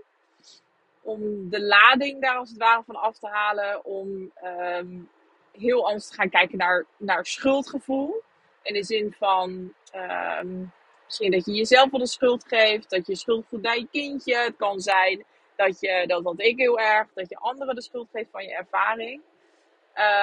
Om 1.02 1.50
de 1.50 1.62
lading 1.62 2.22
daar 2.22 2.36
als 2.36 2.50
het 2.50 2.58
ware 2.58 2.84
van 2.84 2.96
af 2.96 3.20
te 3.20 3.28
halen. 3.28 3.86
Om 3.86 4.32
um, 4.44 5.10
heel 5.52 5.86
anders 5.86 6.08
te 6.08 6.14
gaan 6.14 6.30
kijken 6.30 6.58
naar, 6.58 6.86
naar 6.98 7.26
schuldgevoel. 7.26 8.22
In 8.62 8.74
de 8.74 8.84
zin 8.84 9.16
van 9.18 9.74
um, 9.96 10.72
misschien 11.06 11.32
dat 11.32 11.46
je 11.46 11.54
jezelf 11.54 11.92
wel 11.92 12.00
de 12.00 12.08
schuld 12.08 12.44
geeft, 12.48 12.90
dat 12.90 13.08
je 13.08 13.16
schuld 13.16 13.46
voelt 13.50 13.62
naar 13.62 13.78
je 13.78 13.88
kindje. 13.92 14.38
Het 14.38 14.56
kan 14.56 14.80
zijn 14.80 15.26
dat 15.56 15.80
je, 15.80 16.04
dat 16.08 16.24
had 16.24 16.42
ik 16.42 16.58
heel 16.58 16.80
erg, 16.80 17.08
dat 17.14 17.30
je 17.30 17.38
anderen 17.38 17.76
de 17.76 17.82
schuld 17.82 18.10
geeft 18.12 18.30
van 18.32 18.44
je 18.44 18.56
ervaring. 18.56 19.22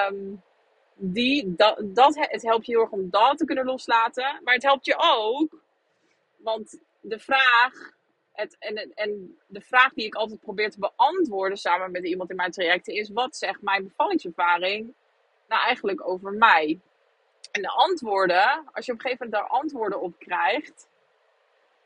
Um, 0.09 0.43
die, 0.95 1.55
dat, 1.55 1.79
dat, 1.83 2.17
het 2.17 2.43
helpt 2.43 2.67
je 2.67 2.73
heel 2.73 2.81
erg 2.81 2.91
om 2.91 3.11
dat 3.11 3.39
te 3.39 3.45
kunnen 3.45 3.65
loslaten. 3.65 4.41
Maar 4.45 4.55
het 4.55 4.63
helpt 4.63 4.87
je 4.87 4.95
ook, 4.99 5.63
want 6.37 6.81
de 7.01 7.19
vraag, 7.19 7.73
het, 8.33 8.57
en, 8.59 8.93
en 8.95 9.39
de 9.47 9.61
vraag 9.61 9.93
die 9.93 10.07
ik 10.07 10.15
altijd 10.15 10.41
probeer 10.41 10.71
te 10.71 10.79
beantwoorden 10.79 11.59
samen 11.59 11.91
met 11.91 12.05
iemand 12.05 12.31
in 12.31 12.37
mijn 12.37 12.51
trajecten 12.51 12.95
is: 12.95 13.11
wat 13.11 13.37
zegt 13.37 13.63
mijn 13.63 13.85
bevallingservaring 13.85 14.95
nou 15.49 15.63
eigenlijk 15.63 16.09
over 16.09 16.33
mij? 16.33 16.81
En 17.51 17.63
de 17.63 17.69
antwoorden, 17.69 18.69
als 18.73 18.87
je 18.87 18.93
op 18.93 18.99
een 18.99 19.05
gegeven 19.05 19.27
moment 19.27 19.33
daar 19.33 19.59
antwoorden 19.59 20.01
op 20.01 20.19
krijgt. 20.19 20.89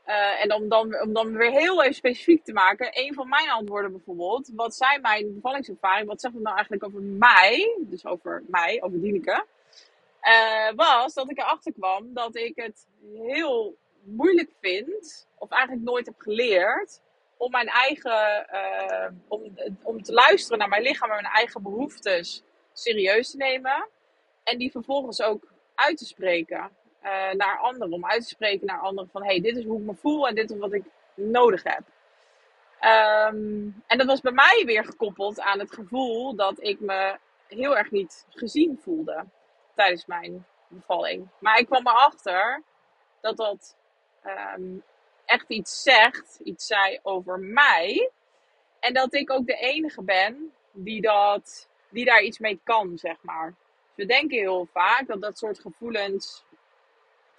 Uh, 0.07 0.43
en 0.43 0.53
om 0.53 0.69
dan, 0.69 1.01
om 1.01 1.13
dan 1.13 1.37
weer 1.37 1.51
heel 1.51 1.83
even 1.83 1.95
specifiek 1.95 2.45
te 2.45 2.53
maken. 2.53 2.89
Een 2.93 3.15
van 3.15 3.29
mijn 3.29 3.51
antwoorden 3.51 3.93
bijvoorbeeld. 3.93 4.51
Wat 4.55 4.75
zijn 4.75 5.01
mijn 5.01 5.35
bevallingservaring? 5.35 6.09
Wat 6.09 6.21
zegt 6.21 6.35
het 6.35 6.43
nou 6.43 6.55
eigenlijk 6.55 6.85
over 6.85 7.01
mij? 7.01 7.77
Dus 7.79 8.07
over 8.07 8.43
mij, 8.47 8.83
over 8.83 9.01
Dieneke. 9.01 9.45
Uh, 10.23 10.71
was 10.77 11.15
dat 11.15 11.31
ik 11.31 11.39
erachter 11.39 11.73
kwam 11.73 12.13
dat 12.13 12.37
ik 12.37 12.57
het 12.57 12.87
heel 13.15 13.77
moeilijk 14.03 14.51
vind. 14.61 15.27
Of 15.39 15.51
eigenlijk 15.51 15.85
nooit 15.85 16.07
heb 16.07 16.19
geleerd. 16.19 17.01
Om 17.37 17.51
mijn 17.51 17.69
eigen. 17.69 18.47
Uh, 18.53 19.09
om, 19.29 19.59
om 19.83 20.03
te 20.03 20.13
luisteren 20.13 20.59
naar 20.59 20.69
mijn 20.69 20.83
lichaam 20.83 21.11
en 21.11 21.23
mijn 21.23 21.35
eigen 21.35 21.63
behoeftes 21.63 22.43
serieus 22.73 23.31
te 23.31 23.37
nemen. 23.37 23.89
En 24.45 24.59
die 24.59 24.71
vervolgens 24.71 25.23
ook 25.23 25.53
uit 25.75 25.99
te 25.99 26.05
spreken 26.05 26.71
uh, 27.03 27.33
naar 27.33 27.59
anderen. 27.59 27.93
Om 27.93 28.07
uit 28.07 28.23
te 28.23 28.29
spreken 28.29 28.67
naar 28.67 28.81
anderen 28.81 29.11
van 29.11 29.25
hey, 29.25 29.41
dit 29.41 29.57
is 29.57 29.65
hoe 29.65 29.79
ik 29.79 29.87
me 29.87 29.95
voel 29.95 30.29
en 30.29 30.35
dit 30.35 30.51
is 30.51 30.59
wat 30.59 30.73
ik 30.73 30.85
nodig 31.15 31.63
heb. 31.63 31.83
Um, 32.85 33.83
en 33.87 33.99
dat 33.99 34.07
was 34.07 34.21
bij 34.21 34.33
mij 34.33 34.63
weer 34.67 34.85
gekoppeld 34.85 35.41
aan 35.41 35.59
het 35.59 35.75
gevoel 35.75 36.35
dat 36.35 36.63
ik 36.63 36.81
me 36.81 37.19
heel 37.49 37.77
erg 37.77 37.91
niet 37.91 38.27
gezien 38.29 38.79
voelde 38.83 39.25
tijdens 39.75 40.07
mijn 40.07 40.47
bevalling. 40.69 41.29
Maar 41.39 41.59
ik 41.59 41.67
kwam 41.67 41.87
erachter 41.87 42.63
dat 43.21 43.37
dat 43.37 43.77
um, 44.57 44.83
echt 45.25 45.49
iets 45.49 45.83
zegt, 45.83 46.41
iets 46.43 46.67
zei 46.67 46.99
over 47.03 47.39
mij. 47.39 48.11
En 48.81 48.95
dat 48.95 49.15
ik 49.15 49.31
ook 49.31 49.47
de 49.47 49.57
enige 49.57 50.03
ben 50.03 50.53
die, 50.73 51.01
dat, 51.01 51.69
die 51.91 52.05
daar 52.05 52.23
iets 52.23 52.39
mee 52.39 52.61
kan, 52.65 52.99
zeg 52.99 53.17
maar 53.21 53.55
we 53.95 54.07
denken 54.07 54.39
heel 54.39 54.69
vaak 54.73 55.07
dat 55.07 55.21
dat 55.21 55.39
soort 55.39 55.59
gevoelens 55.59 56.45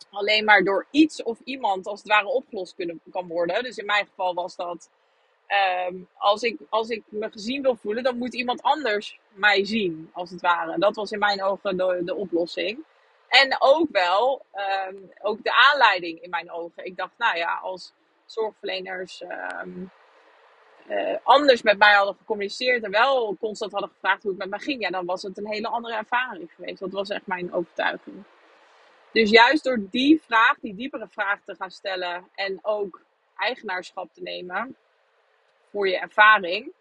alleen 0.09 0.45
maar 0.45 0.63
door 0.63 0.85
iets 0.91 1.23
of 1.23 1.39
iemand 1.43 1.87
als 1.87 1.99
het 1.99 2.07
ware 2.07 2.27
opgelost 2.27 2.75
kunnen, 2.75 3.01
kan 3.11 3.27
worden. 3.27 3.63
Dus 3.63 3.77
in 3.77 3.85
mijn 3.85 4.05
geval 4.05 4.33
was 4.33 4.55
dat. 4.55 4.89
Um, 5.87 6.07
als, 6.17 6.41
ik, 6.41 6.59
als 6.69 6.89
ik 6.89 7.03
me 7.07 7.31
gezien 7.31 7.61
wil 7.61 7.75
voelen, 7.75 8.03
dan 8.03 8.17
moet 8.17 8.33
iemand 8.33 8.61
anders 8.61 9.19
mij 9.33 9.65
zien, 9.65 10.09
als 10.13 10.29
het 10.29 10.41
ware. 10.41 10.79
Dat 10.79 10.95
was 10.95 11.11
in 11.11 11.19
mijn 11.19 11.43
ogen 11.43 11.77
de, 11.77 12.01
de 12.05 12.15
oplossing. 12.15 12.83
En 13.27 13.55
ook 13.59 13.87
wel 13.91 14.45
um, 14.87 15.11
ook 15.21 15.43
de 15.43 15.53
aanleiding 15.53 16.21
in 16.21 16.29
mijn 16.29 16.51
ogen. 16.51 16.85
Ik 16.85 16.97
dacht, 16.97 17.13
nou 17.17 17.37
ja, 17.37 17.59
als 17.61 17.93
zorgverleners 18.25 19.21
um, 19.21 19.91
uh, 20.89 21.17
anders 21.23 21.61
met 21.61 21.77
mij 21.77 21.93
hadden 21.93 22.15
gecommuniceerd 22.15 22.83
en 22.83 22.91
wel 22.91 23.35
constant 23.39 23.71
hadden 23.71 23.89
gevraagd 23.89 24.21
hoe 24.21 24.31
het 24.31 24.39
met 24.39 24.49
mij 24.49 24.59
ging, 24.59 24.81
ja, 24.81 24.89
dan 24.89 25.05
was 25.05 25.21
het 25.21 25.37
een 25.37 25.47
hele 25.47 25.67
andere 25.67 25.95
ervaring 25.95 26.51
geweest. 26.55 26.79
Dat 26.79 26.91
was 26.91 27.09
echt 27.09 27.27
mijn 27.27 27.53
overtuiging. 27.53 28.23
Dus 29.11 29.29
juist 29.29 29.63
door 29.63 29.79
die 29.89 30.21
vraag, 30.25 30.59
die 30.59 30.75
diepere 30.75 31.07
vraag 31.07 31.39
te 31.45 31.55
gaan 31.55 31.71
stellen 31.71 32.27
en 32.35 32.59
ook 32.61 33.01
eigenaarschap 33.37 34.13
te 34.13 34.21
nemen 34.21 34.75
voor 35.69 35.87
je 35.87 35.99
ervaring, 35.99 36.71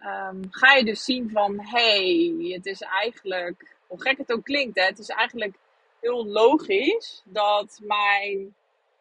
um, 0.00 0.46
ga 0.50 0.74
je 0.74 0.84
dus 0.84 1.04
zien 1.04 1.30
van 1.30 1.60
hé, 1.60 2.34
hey, 2.36 2.52
het 2.52 2.66
is 2.66 2.80
eigenlijk, 2.80 3.76
hoe 3.86 4.00
gek 4.00 4.18
het 4.18 4.32
ook 4.32 4.44
klinkt, 4.44 4.78
hè, 4.78 4.84
het 4.84 4.98
is 4.98 5.08
eigenlijk 5.08 5.56
heel 6.00 6.26
logisch 6.26 7.22
dat 7.24 7.80
mijn 7.82 8.54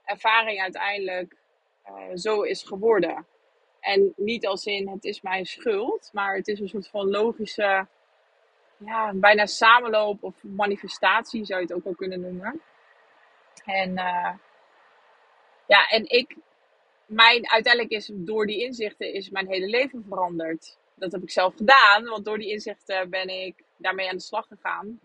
ervaring 0.05 0.61
uiteindelijk 0.61 1.35
uh, 1.89 2.15
zo 2.15 2.41
is 2.41 2.63
geworden. 2.63 3.25
En 3.83 4.13
niet 4.15 4.47
als 4.47 4.65
in 4.65 4.89
het 4.89 5.03
is 5.03 5.21
mijn 5.21 5.45
schuld, 5.45 6.09
maar 6.13 6.35
het 6.35 6.47
is 6.47 6.59
een 6.59 6.67
soort 6.67 6.87
van 6.87 7.09
logische, 7.09 7.87
ja, 8.77 9.13
bijna 9.13 9.45
samenloop 9.45 10.23
of 10.23 10.43
manifestatie 10.43 11.45
zou 11.45 11.59
je 11.59 11.65
het 11.65 11.75
ook 11.75 11.83
wel 11.83 11.95
kunnen 11.95 12.21
noemen. 12.21 12.61
En 13.65 13.89
uh, 13.89 14.33
ja, 15.67 15.87
en 15.89 16.09
ik, 16.09 16.35
mijn, 17.05 17.49
uiteindelijk 17.49 17.93
is 17.93 18.09
door 18.13 18.45
die 18.45 18.61
inzichten 18.63 19.13
is 19.13 19.29
mijn 19.29 19.47
hele 19.47 19.67
leven 19.67 20.05
veranderd. 20.07 20.77
Dat 20.95 21.11
heb 21.11 21.21
ik 21.21 21.31
zelf 21.31 21.55
gedaan, 21.55 22.03
want 22.03 22.25
door 22.25 22.37
die 22.37 22.49
inzichten 22.49 23.09
ben 23.09 23.27
ik 23.27 23.63
daarmee 23.77 24.09
aan 24.09 24.15
de 24.15 24.21
slag 24.21 24.47
gegaan. 24.47 24.99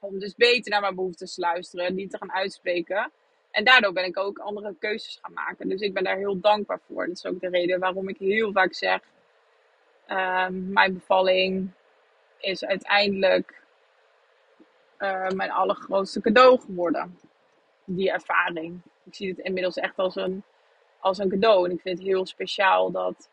Om 0.00 0.18
dus 0.18 0.34
beter 0.34 0.70
naar 0.70 0.80
mijn 0.80 0.94
behoeftes 0.94 1.34
te 1.34 1.40
luisteren, 1.40 1.94
die 1.94 2.08
te 2.08 2.18
gaan 2.18 2.32
uitspreken. 2.32 3.12
En 3.50 3.64
daardoor 3.64 3.92
ben 3.92 4.04
ik 4.04 4.18
ook 4.18 4.38
andere 4.38 4.74
keuzes 4.78 5.18
gaan 5.22 5.32
maken. 5.32 5.68
Dus 5.68 5.80
ik 5.80 5.94
ben 5.94 6.04
daar 6.04 6.16
heel 6.16 6.40
dankbaar 6.40 6.80
voor. 6.86 7.06
Dat 7.06 7.16
is 7.16 7.26
ook 7.26 7.40
de 7.40 7.48
reden 7.48 7.80
waarom 7.80 8.08
ik 8.08 8.18
heel 8.18 8.52
vaak 8.52 8.74
zeg: 8.74 9.00
um, 10.08 10.72
mijn 10.72 10.94
bevalling 10.94 11.70
is 12.38 12.64
uiteindelijk 12.64 13.62
uh, 14.98 15.28
mijn 15.28 15.50
allergrootste 15.50 16.20
cadeau 16.20 16.60
geworden. 16.60 17.18
Die 17.84 18.10
ervaring. 18.10 18.80
Ik 19.04 19.14
zie 19.14 19.28
het 19.28 19.38
inmiddels 19.38 19.76
echt 19.76 19.98
als 19.98 20.16
een, 20.16 20.42
als 20.98 21.18
een 21.18 21.28
cadeau. 21.28 21.64
En 21.64 21.74
ik 21.74 21.80
vind 21.80 21.98
het 21.98 22.06
heel 22.06 22.26
speciaal 22.26 22.90
dat, 22.90 23.30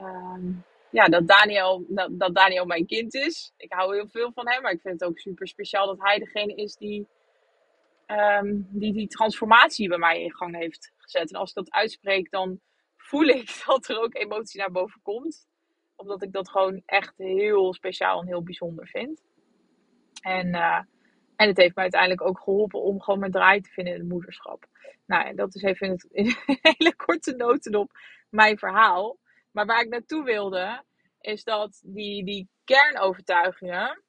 um, 0.00 0.64
ja, 0.90 1.04
dat, 1.04 1.26
Daniel, 1.26 1.84
dat 2.10 2.34
Daniel 2.34 2.64
mijn 2.64 2.86
kind 2.86 3.14
is. 3.14 3.52
Ik 3.56 3.72
hou 3.72 3.94
heel 3.94 4.08
veel 4.08 4.32
van 4.32 4.48
hem, 4.48 4.62
maar 4.62 4.72
ik 4.72 4.80
vind 4.80 5.00
het 5.00 5.08
ook 5.08 5.18
super 5.18 5.48
speciaal 5.48 5.86
dat 5.86 6.00
hij 6.00 6.18
degene 6.18 6.54
is 6.54 6.76
die 6.76 7.06
um, 8.18 8.66
die 8.70 8.92
die 8.92 9.08
transformatie 9.08 9.88
bij 9.88 9.98
mij 9.98 10.22
in 10.22 10.34
gang 10.34 10.56
heeft 10.56 10.92
gezet. 10.96 11.32
En 11.32 11.38
als 11.38 11.48
ik 11.48 11.54
dat 11.54 11.70
uitspreek, 11.70 12.30
dan 12.30 12.60
voel 12.96 13.26
ik 13.26 13.62
dat 13.66 13.88
er 13.88 14.00
ook 14.00 14.14
emotie 14.14 14.60
naar 14.60 14.70
boven 14.70 15.00
komt. 15.02 15.46
Omdat 15.96 16.22
ik 16.22 16.32
dat 16.32 16.50
gewoon 16.50 16.82
echt 16.86 17.14
heel 17.16 17.74
speciaal 17.74 18.20
en 18.20 18.26
heel 18.26 18.42
bijzonder 18.42 18.86
vind. 18.86 19.22
En, 20.20 20.46
uh, 20.46 20.80
en 21.36 21.48
het 21.48 21.56
heeft 21.56 21.74
me 21.74 21.82
uiteindelijk 21.82 22.22
ook 22.22 22.40
geholpen 22.40 22.82
om 22.82 23.00
gewoon 23.00 23.20
mijn 23.20 23.32
draai 23.32 23.60
te 23.60 23.70
vinden 23.70 23.94
in 23.94 24.00
het 24.00 24.08
moederschap. 24.08 24.66
Nou, 25.06 25.26
en 25.26 25.36
dat 25.36 25.54
is 25.54 25.62
even 25.62 25.88
in, 25.88 26.00
in 26.24 26.26
een 26.46 26.58
hele 26.60 26.96
korte 26.96 27.34
notendop 27.36 27.90
mijn 28.28 28.58
verhaal. 28.58 29.18
Maar 29.50 29.66
waar 29.66 29.82
ik 29.82 29.88
naartoe 29.88 30.24
wilde, 30.24 30.82
is 31.20 31.44
dat 31.44 31.82
die, 31.84 32.24
die 32.24 32.48
kernovertuigingen, 32.64 34.02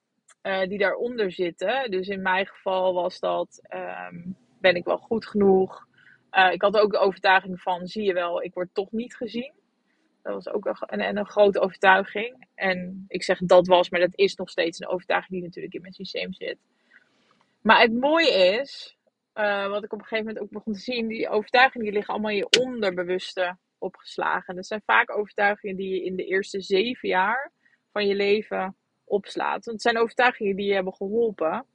uh, 0.43 0.67
die 0.67 0.77
daaronder 0.77 1.31
zitten. 1.31 1.91
Dus 1.91 2.07
in 2.07 2.21
mijn 2.21 2.47
geval 2.47 2.93
was 2.93 3.19
dat, 3.19 3.61
um, 4.09 4.35
ben 4.59 4.75
ik 4.75 4.85
wel 4.85 4.97
goed 4.97 5.25
genoeg? 5.25 5.87
Uh, 6.31 6.51
ik 6.51 6.61
had 6.61 6.77
ook 6.77 6.91
de 6.91 6.97
overtuiging 6.97 7.61
van, 7.61 7.87
zie 7.87 8.03
je 8.03 8.13
wel, 8.13 8.43
ik 8.43 8.53
word 8.53 8.69
toch 8.73 8.91
niet 8.91 9.15
gezien. 9.15 9.53
Dat 10.21 10.33
was 10.33 10.49
ook 10.49 10.65
een, 10.65 11.03
een, 11.03 11.17
een, 11.17 11.25
grote 11.25 11.59
overtuiging. 11.59 12.47
En 12.55 13.05
ik 13.07 13.23
zeg 13.23 13.39
dat 13.39 13.67
was, 13.67 13.89
maar 13.89 13.99
dat 13.99 14.17
is 14.17 14.35
nog 14.35 14.49
steeds 14.49 14.79
een 14.79 14.87
overtuiging 14.87 15.31
die 15.31 15.43
natuurlijk 15.43 15.73
in 15.73 15.81
mijn 15.81 15.93
systeem 15.93 16.33
zit. 16.33 16.57
Maar 17.61 17.81
het 17.81 17.93
mooie 17.93 18.59
is, 18.61 18.97
uh, 19.35 19.67
wat 19.67 19.83
ik 19.83 19.93
op 19.93 19.99
een 19.99 20.05
gegeven 20.05 20.25
moment 20.25 20.43
ook 20.43 20.51
begon 20.51 20.73
te 20.73 20.79
zien, 20.79 21.07
die 21.07 21.29
overtuigingen 21.29 21.85
die 21.85 21.95
liggen 21.95 22.13
allemaal 22.13 22.31
in 22.31 22.37
je 22.37 22.59
onderbewuste 22.59 23.57
opgeslagen. 23.77 24.55
Dat 24.55 24.65
zijn 24.65 24.81
vaak 24.85 25.17
overtuigingen 25.17 25.75
die 25.75 25.89
je 25.89 26.03
in 26.03 26.15
de 26.15 26.25
eerste 26.25 26.61
zeven 26.61 27.09
jaar 27.09 27.51
van 27.91 28.07
je 28.07 28.15
leven 28.15 28.75
opslaat. 29.13 29.65
Want 29.65 29.65
het 29.65 29.81
zijn 29.81 29.97
overtuigingen 29.97 30.55
die 30.55 30.67
je 30.67 30.73
hebben 30.73 30.93
geholpen 30.93 31.65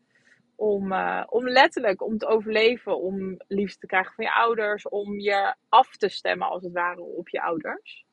om, 0.57 0.92
uh, 0.92 1.25
om 1.26 1.49
letterlijk 1.49 2.02
om 2.02 2.18
te 2.18 2.26
overleven, 2.26 3.00
om 3.00 3.37
liefde 3.49 3.78
te 3.78 3.87
krijgen 3.87 4.14
van 4.14 4.25
je 4.25 4.33
ouders, 4.33 4.88
om 4.88 5.18
je 5.21 5.54
af 5.68 5.97
te 5.97 6.09
stemmen 6.09 6.49
als 6.49 6.62
het 6.62 6.73
ware 6.73 7.00
op 7.00 7.28
je 7.28 7.42
ouders. 7.42 8.04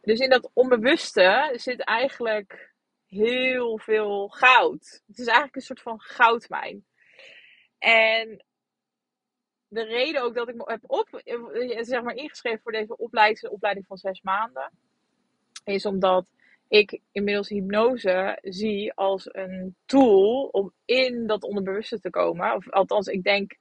Dus 0.00 0.18
in 0.18 0.30
dat 0.30 0.50
onbewuste 0.52 1.52
zit 1.56 1.80
eigenlijk 1.80 2.74
heel 3.06 3.78
veel 3.78 4.28
goud. 4.28 5.02
Het 5.06 5.18
is 5.18 5.26
eigenlijk 5.26 5.56
een 5.56 5.62
soort 5.62 5.80
van 5.80 6.00
goudmijn. 6.00 6.84
En 7.78 8.44
de 9.68 9.84
reden 9.84 10.22
ook 10.22 10.34
dat 10.34 10.48
ik 10.48 10.54
me 10.54 10.62
heb 10.64 10.80
op, 10.86 11.08
eh, 11.08 11.82
zeg 11.82 12.02
maar 12.02 12.14
ingeschreven 12.14 12.60
voor 12.62 12.72
deze 12.72 12.96
opleiding 12.96 13.86
van 13.86 13.96
zes 13.96 14.22
maanden, 14.22 14.72
is 15.64 15.86
omdat 15.86 16.26
ik 16.68 17.00
inmiddels 17.12 17.48
hypnose 17.48 18.38
zie 18.42 18.92
als 18.92 19.28
een 19.34 19.76
tool 19.86 20.48
om 20.52 20.72
in 20.84 21.26
dat 21.26 21.42
onderbewuste 21.42 22.00
te 22.00 22.10
komen. 22.10 22.54
Of 22.54 22.70
althans, 22.70 23.06
ik 23.06 23.22
denk, 23.22 23.56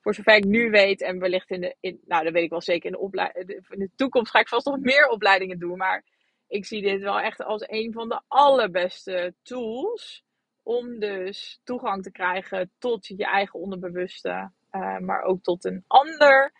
voor 0.00 0.14
zover 0.14 0.36
ik 0.36 0.44
nu 0.44 0.70
weet, 0.70 1.02
en 1.02 1.18
wellicht 1.18 1.50
in 1.50 1.60
de, 1.60 1.76
in, 1.80 2.00
nou 2.06 2.24
dat 2.24 2.32
weet 2.32 2.44
ik 2.44 2.50
wel 2.50 2.60
zeker, 2.60 2.86
in 2.86 2.92
de, 2.92 2.98
opleiding, 2.98 3.48
in 3.68 3.78
de 3.78 3.90
toekomst 3.96 4.30
ga 4.30 4.38
ik 4.40 4.48
vast 4.48 4.66
nog 4.66 4.78
meer 4.78 5.08
opleidingen 5.08 5.58
doen. 5.58 5.76
Maar 5.76 6.04
ik 6.48 6.64
zie 6.64 6.82
dit 6.82 7.00
wel 7.00 7.20
echt 7.20 7.42
als 7.42 7.64
een 7.66 7.92
van 7.92 8.08
de 8.08 8.20
allerbeste 8.28 9.34
tools 9.42 10.24
om 10.62 10.98
dus 10.98 11.60
toegang 11.64 12.02
te 12.02 12.10
krijgen 12.10 12.70
tot 12.78 13.06
je 13.06 13.24
eigen 13.24 13.60
onderbewuste, 13.60 14.50
uh, 14.72 14.98
maar 14.98 15.22
ook 15.22 15.42
tot 15.42 15.64
een 15.64 15.84
ander, 15.86 16.52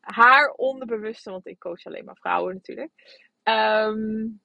haar 0.00 0.50
onderbewuste, 0.50 1.30
want 1.30 1.46
ik 1.46 1.58
coach 1.58 1.84
alleen 1.84 2.04
maar 2.04 2.16
vrouwen 2.16 2.54
natuurlijk. 2.54 2.90
Um, 3.44 4.40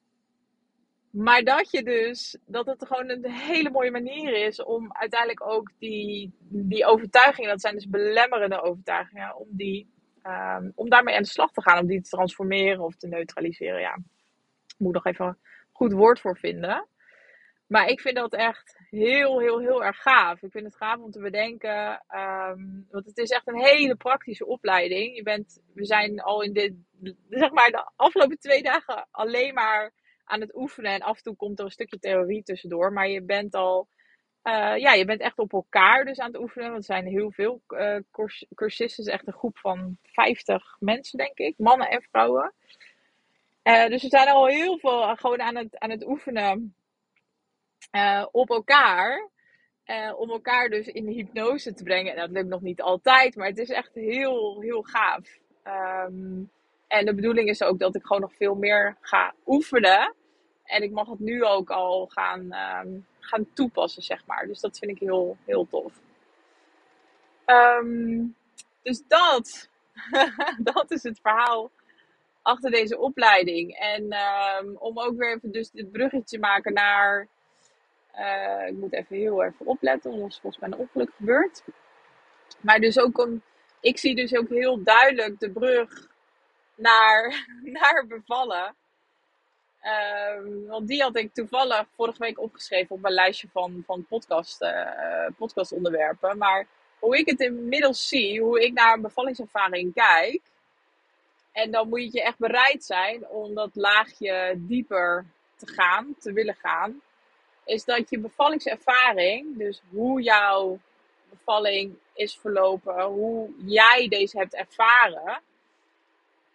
maar 1.17 1.43
dat 1.43 1.71
je 1.71 1.83
dus, 1.83 2.37
dat 2.45 2.65
het 2.65 2.85
gewoon 2.87 3.09
een 3.09 3.31
hele 3.31 3.69
mooie 3.69 3.91
manier 3.91 4.45
is 4.45 4.63
om 4.63 4.93
uiteindelijk 4.93 5.47
ook 5.47 5.71
die, 5.79 6.33
die 6.49 6.85
overtuigingen, 6.85 7.49
dat 7.49 7.61
zijn 7.61 7.73
dus 7.73 7.89
belemmerende 7.89 8.61
overtuigingen, 8.61 9.35
om, 9.35 9.47
die, 9.49 9.89
um, 10.23 10.71
om 10.75 10.89
daarmee 10.89 11.15
aan 11.15 11.21
de 11.21 11.27
slag 11.27 11.51
te 11.51 11.61
gaan, 11.61 11.79
om 11.79 11.87
die 11.87 12.01
te 12.01 12.09
transformeren 12.09 12.83
of 12.83 12.95
te 12.95 13.07
neutraliseren. 13.07 13.79
Ja, 13.79 13.99
moet 14.77 14.93
nog 14.93 15.05
even 15.05 15.25
een 15.25 15.37
goed 15.71 15.93
woord 15.93 16.19
voor 16.19 16.37
vinden. 16.37 16.87
Maar 17.67 17.87
ik 17.87 18.01
vind 18.01 18.15
dat 18.15 18.33
echt 18.33 18.77
heel, 18.89 19.39
heel, 19.39 19.59
heel 19.59 19.83
erg 19.83 19.97
gaaf. 19.97 20.41
Ik 20.41 20.51
vind 20.51 20.65
het 20.65 20.75
gaaf 20.75 20.97
om 20.97 21.11
te 21.11 21.19
bedenken. 21.19 22.03
Um, 22.15 22.87
want 22.89 23.05
het 23.05 23.17
is 23.17 23.29
echt 23.29 23.47
een 23.47 23.59
hele 23.59 23.95
praktische 23.95 24.45
opleiding. 24.45 25.15
Je 25.15 25.23
bent, 25.23 25.61
we 25.73 25.85
zijn 25.85 26.21
al 26.21 26.41
in 26.41 26.53
dit, 26.53 26.73
zeg 27.29 27.51
maar, 27.51 27.71
de 27.71 27.91
afgelopen 27.95 28.39
twee 28.39 28.63
dagen 28.63 29.07
alleen 29.11 29.53
maar 29.53 29.93
aan 30.27 30.41
het 30.41 30.55
oefenen. 30.55 30.91
En 30.91 31.01
af 31.01 31.17
en 31.17 31.23
toe 31.23 31.35
komt 31.35 31.59
er 31.59 31.65
een 31.65 31.71
stukje 31.71 31.99
theorie 31.99 32.43
tussendoor. 32.43 32.93
Maar 32.93 33.07
je 33.07 33.21
bent 33.21 33.55
al, 33.55 33.87
uh, 34.43 34.77
ja, 34.77 34.93
je 34.93 35.05
bent 35.05 35.21
echt 35.21 35.37
op 35.37 35.53
elkaar 35.53 36.05
dus 36.05 36.19
aan 36.19 36.31
het 36.31 36.41
oefenen. 36.41 36.67
Want 36.67 36.77
er 36.77 36.95
zijn 36.95 37.05
heel 37.05 37.31
veel 37.31 37.61
uh, 37.67 37.97
cursisten. 38.55 39.03
is 39.03 39.11
echt 39.11 39.27
een 39.27 39.33
groep 39.33 39.57
van 39.57 39.97
50 40.03 40.75
mensen, 40.79 41.17
denk 41.17 41.37
ik. 41.37 41.53
Mannen 41.57 41.89
en 41.89 42.01
vrouwen. 42.01 42.53
Uh, 43.63 43.87
dus 43.87 44.01
we 44.01 44.09
zijn 44.09 44.27
al 44.27 44.45
heel 44.45 44.77
veel 44.77 45.15
gewoon 45.15 45.41
aan 45.41 45.55
het, 45.55 45.77
aan 45.77 45.89
het 45.89 46.05
oefenen 46.07 46.75
op 48.31 48.49
elkaar. 48.49 49.29
om 50.15 50.29
elkaar 50.29 50.69
dus 50.69 50.87
in 50.87 51.05
de 51.05 51.11
hypnose 51.11 51.73
te 51.73 51.83
brengen. 51.83 52.11
En 52.11 52.19
dat 52.19 52.29
lukt 52.29 52.47
nog 52.47 52.61
niet 52.61 52.81
altijd, 52.81 53.35
maar 53.35 53.47
het 53.47 53.57
is 53.57 53.69
echt 53.69 53.93
heel, 53.93 54.61
heel 54.61 54.81
gaaf. 54.81 55.39
Um, 55.63 56.51
en 56.87 57.05
de 57.05 57.15
bedoeling 57.15 57.49
is 57.49 57.61
ook 57.61 57.79
dat 57.79 57.95
ik 57.95 58.05
gewoon 58.05 58.21
nog 58.21 58.35
veel 58.35 58.55
meer 58.55 58.97
ga 59.01 59.33
oefenen. 59.45 60.13
En 60.63 60.83
ik 60.83 60.91
mag 60.91 61.07
het 61.07 61.19
nu 61.19 61.43
ook 61.43 61.69
al 61.69 62.07
gaan, 62.07 62.53
um, 62.85 63.05
gaan 63.19 63.47
toepassen, 63.53 64.03
zeg 64.03 64.25
maar. 64.25 64.47
Dus 64.47 64.59
dat 64.59 64.77
vind 64.77 64.91
ik 64.91 64.99
heel, 64.99 65.37
heel 65.45 65.67
tof. 65.69 65.93
Um, 67.45 68.35
dus 68.81 69.03
dat, 69.07 69.69
dat 70.73 70.91
is 70.91 71.03
het 71.03 71.19
verhaal 71.21 71.71
achter 72.41 72.71
deze 72.71 72.97
opleiding. 72.97 73.73
En 73.73 74.03
um, 74.03 74.75
om 74.77 74.99
ook 74.99 75.17
weer 75.17 75.35
even 75.35 75.51
dus 75.51 75.71
dit 75.71 75.91
bruggetje 75.91 76.37
te 76.37 76.39
maken 76.39 76.73
naar... 76.73 77.27
Uh, 78.15 78.67
ik 78.67 78.73
moet 78.73 78.93
even 78.93 79.15
heel 79.15 79.43
even 79.43 79.65
opletten, 79.65 80.11
anders 80.11 80.39
volgens 80.39 80.61
mij 80.61 80.71
een 80.71 80.77
ongeluk 80.77 81.11
gebeurt. 81.15 81.63
Maar 82.61 82.79
dus 82.79 82.99
ook 82.99 83.17
om... 83.17 83.41
Ik 83.79 83.97
zie 83.97 84.15
dus 84.15 84.35
ook 84.35 84.49
heel 84.49 84.83
duidelijk 84.83 85.39
de 85.39 85.49
brug 85.49 86.06
naar, 86.77 87.47
naar 87.79 88.05
bevallen. 88.07 88.75
Um, 89.83 90.67
want 90.67 90.87
die 90.87 91.01
had 91.01 91.15
ik 91.15 91.33
toevallig 91.33 91.85
vorige 91.95 92.19
week 92.19 92.39
opgeschreven 92.39 92.95
op 92.95 93.01
mijn 93.01 93.13
lijstje 93.13 93.47
van, 93.51 93.83
van 93.85 94.05
podcast, 94.05 94.61
uh, 94.61 95.25
podcastonderwerpen. 95.37 96.37
Maar 96.37 96.67
hoe 96.99 97.17
ik 97.17 97.29
het 97.29 97.39
inmiddels 97.39 98.07
zie, 98.07 98.41
hoe 98.41 98.63
ik 98.63 98.73
naar 98.73 98.93
een 98.93 99.01
bevallingservaring 99.01 99.93
kijk. 99.93 100.41
En 101.51 101.71
dan 101.71 101.89
moet 101.89 102.13
je 102.13 102.23
echt 102.23 102.37
bereid 102.37 102.83
zijn 102.83 103.27
om 103.27 103.55
dat 103.55 103.69
laagje 103.73 104.53
dieper 104.57 105.25
te 105.55 105.67
gaan, 105.67 106.15
te 106.19 106.33
willen 106.33 106.55
gaan. 106.55 107.01
Is 107.65 107.85
dat 107.85 108.09
je 108.09 108.19
bevallingservaring, 108.19 109.57
dus 109.57 109.81
hoe 109.89 110.21
jouw 110.21 110.79
bevalling 111.29 111.97
is 112.13 112.37
verlopen, 112.37 113.03
hoe 113.03 113.49
jij 113.65 114.07
deze 114.07 114.37
hebt 114.37 114.55
ervaren, 114.55 115.41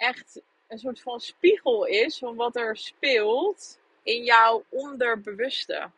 echt 0.02 0.42
een 0.68 0.78
soort 0.78 1.00
van 1.00 1.20
spiegel 1.20 1.84
is 1.84 2.18
van 2.18 2.36
wat 2.36 2.56
er 2.56 2.76
speelt 2.76 3.78
in 4.02 4.24
jouw 4.24 4.64
onderbewuste. 4.68 5.90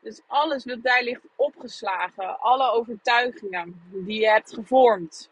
Dus 0.00 0.20
alles 0.26 0.64
wat 0.64 0.82
daar 0.82 1.02
ligt 1.02 1.22
opgeslagen, 1.36 2.40
alle 2.40 2.70
overtuigingen 2.70 3.82
die 3.90 4.20
je 4.20 4.28
hebt 4.28 4.54
gevormd 4.54 5.30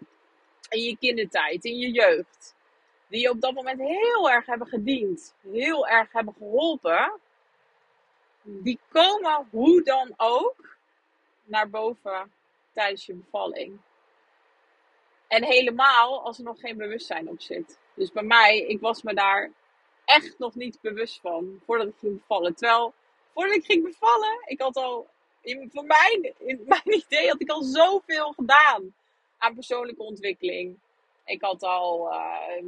in 0.68 0.83
je 0.83 0.96
kindertijd, 0.96 1.64
in 1.64 1.78
je 1.78 1.90
jeugd, 1.90 2.54
die 3.09 3.20
je 3.20 3.30
op 3.30 3.40
dat 3.40 3.54
moment 3.54 3.80
heel 3.80 4.30
erg 4.30 4.46
hebben 4.46 4.66
gediend, 4.66 5.35
heel 5.40 5.88
erg 5.88 6.12
hebben 6.12 6.35
geholpen, 6.38 7.12
die 8.42 8.78
komen 8.88 9.48
hoe 9.50 9.83
dan 9.83 10.14
ook 10.16 10.76
naar 11.44 11.70
boven 11.70 12.33
tijdens 12.72 13.06
je 13.06 13.14
bevalling. 13.14 13.78
En 15.31 15.45
helemaal 15.45 16.23
als 16.25 16.38
er 16.38 16.45
nog 16.45 16.61
geen 16.61 16.77
bewustzijn 16.77 17.29
op 17.29 17.40
zit. 17.40 17.79
Dus 17.95 18.12
bij 18.12 18.23
mij, 18.23 18.59
ik 18.59 18.81
was 18.81 19.03
me 19.03 19.14
daar 19.14 19.51
echt 20.05 20.38
nog 20.38 20.55
niet 20.55 20.79
bewust 20.81 21.21
van 21.21 21.61
voordat 21.66 21.87
ik 21.87 21.95
ging 21.99 22.19
bevallen. 22.19 22.55
Terwijl, 22.55 22.95
voordat 23.35 23.57
ik 23.57 23.64
ging 23.64 23.85
bevallen, 23.85 24.43
ik 24.45 24.61
had 24.61 24.77
al, 24.77 25.07
in, 25.40 25.71
voor 25.73 25.85
mijn, 25.85 26.35
in 26.38 26.61
mijn 26.69 26.95
idee 26.95 27.29
had 27.29 27.40
ik 27.40 27.51
al 27.51 27.62
zoveel 27.62 28.33
gedaan 28.33 28.95
aan 29.38 29.55
persoonlijke 29.55 30.03
ontwikkeling. 30.03 30.79
Ik 31.25 31.43
had 31.43 31.62
al 31.62 32.12
uh, 32.12 32.62